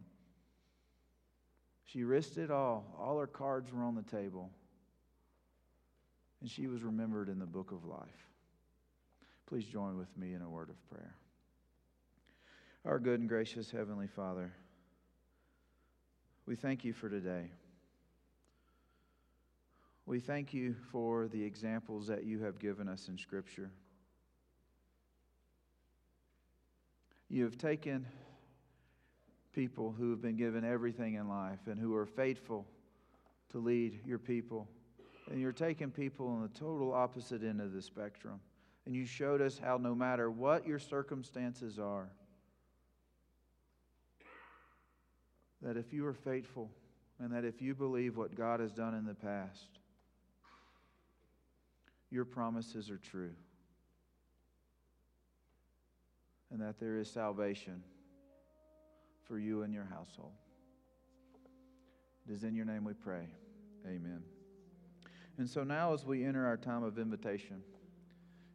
She 1.86 2.04
risked 2.04 2.38
it 2.38 2.52
all. 2.52 2.86
All 3.00 3.18
her 3.18 3.26
cards 3.26 3.74
were 3.74 3.82
on 3.82 3.96
the 3.96 4.04
table. 4.04 4.52
And 6.42 6.48
she 6.48 6.68
was 6.68 6.84
remembered 6.84 7.30
in 7.30 7.40
the 7.40 7.48
book 7.48 7.72
of 7.72 7.86
life. 7.86 8.28
Please 9.48 9.66
join 9.66 9.98
with 9.98 10.16
me 10.16 10.36
in 10.36 10.44
a 10.44 10.50
word 10.52 10.70
of 10.70 10.76
prayer. 10.88 11.16
Our 12.86 13.00
good 13.00 13.20
and 13.20 13.28
gracious 13.28 13.72
Heavenly 13.72 14.06
Father, 14.06 14.54
we 16.46 16.56
thank 16.56 16.84
you 16.84 16.94
for 16.94 17.10
today. 17.10 17.50
We 20.06 20.20
thank 20.20 20.54
you 20.54 20.76
for 20.92 21.28
the 21.28 21.44
examples 21.44 22.08
that 22.08 22.26
you 22.26 22.44
have 22.44 22.60
given 22.60 22.90
us 22.90 23.08
in 23.08 23.18
Scripture. 23.18 23.72
You 27.30 27.46
have 27.46 27.58
taken 27.58 28.06
people 29.54 29.96
who 29.98 30.10
have 30.12 30.22
been 30.22 30.36
given 30.36 30.66
everything 30.66 31.14
in 31.14 31.30
life 31.30 31.68
and 31.68 31.80
who 31.80 31.96
are 31.96 32.06
faithful 32.06 32.68
to 33.52 33.60
lead 33.60 34.02
your 34.06 34.20
people. 34.20 34.68
And 35.32 35.40
you're 35.40 35.54
taking 35.54 35.90
people 35.90 36.28
on 36.28 36.42
the 36.42 36.50
total 36.50 36.94
opposite 36.94 37.44
end 37.44 37.62
of 37.62 37.72
the 37.72 37.82
spectrum. 37.82 38.42
And 38.86 38.94
you 38.94 39.06
showed 39.06 39.42
us 39.42 39.58
how 39.58 39.78
no 39.78 39.96
matter 39.96 40.30
what 40.30 40.68
your 40.68 40.80
circumstances 40.80 41.80
are, 41.80 42.10
that 45.64 45.78
if 45.78 45.94
you 45.94 46.06
are 46.06 46.14
faithful 46.14 46.70
and 47.20 47.32
that 47.32 47.46
if 47.46 47.62
you 47.62 47.74
believe 47.74 48.18
what 48.18 48.36
God 48.36 48.60
has 48.60 48.72
done 48.72 48.94
in 48.94 49.06
the 49.06 49.14
past, 49.14 49.80
your 52.12 52.26
promises 52.26 52.90
are 52.90 52.98
true. 52.98 53.32
And 56.52 56.62
that 56.62 56.80
there 56.80 56.98
is 56.98 57.10
salvation 57.10 57.82
for 59.24 59.40
you 59.40 59.64
and 59.64 59.74
your 59.74 59.86
household. 59.86 60.34
It 62.28 62.34
is 62.34 62.44
in 62.44 62.54
your 62.54 62.66
name 62.66 62.84
we 62.84 62.94
pray. 62.94 63.28
Amen. 63.86 64.22
And 65.38 65.50
so 65.50 65.64
now, 65.64 65.94
as 65.94 66.06
we 66.06 66.24
enter 66.24 66.46
our 66.46 66.58
time 66.58 66.84
of 66.84 67.00
invitation, 67.00 67.64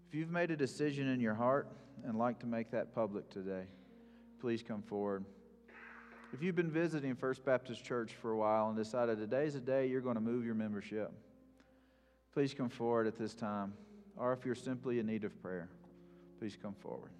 if 0.07 0.15
you've 0.15 0.31
made 0.31 0.51
a 0.51 0.57
decision 0.57 1.09
in 1.09 1.21
your 1.21 1.35
heart 1.35 1.69
and 2.05 2.17
like 2.17 2.39
to 2.41 2.47
make 2.47 2.71
that 2.71 2.95
public 2.95 3.29
today, 3.31 3.65
please 4.41 4.63
come 4.63 4.83
forward. 4.83 5.25
If 6.31 6.43
you've 6.43 6.55
been 6.55 6.71
visiting 6.71 7.15
First 7.15 7.43
Baptist 7.43 7.83
Church 7.83 8.13
for 8.13 8.33
a 8.33 8.37
while 8.37 8.69
and 8.69 8.77
decided 8.77 9.17
today's 9.19 9.55
a 9.55 9.61
day 9.61 9.87
you're 9.87 10.03
going 10.03 10.17
to 10.17 10.21
move 10.21 10.45
your 10.45 10.55
membership, 10.55 11.11
please 12.35 12.53
come 12.53 12.69
forward 12.69 13.07
at 13.07 13.17
this 13.17 13.35
time. 13.35 13.73
Or 14.15 14.35
if 14.35 14.45
you're 14.45 14.55
simply 14.55 14.99
in 14.99 15.07
need 15.07 15.25
of 15.25 15.41
prayer, 15.41 15.71
please 16.39 16.57
come 16.61 16.75
forward. 16.75 17.13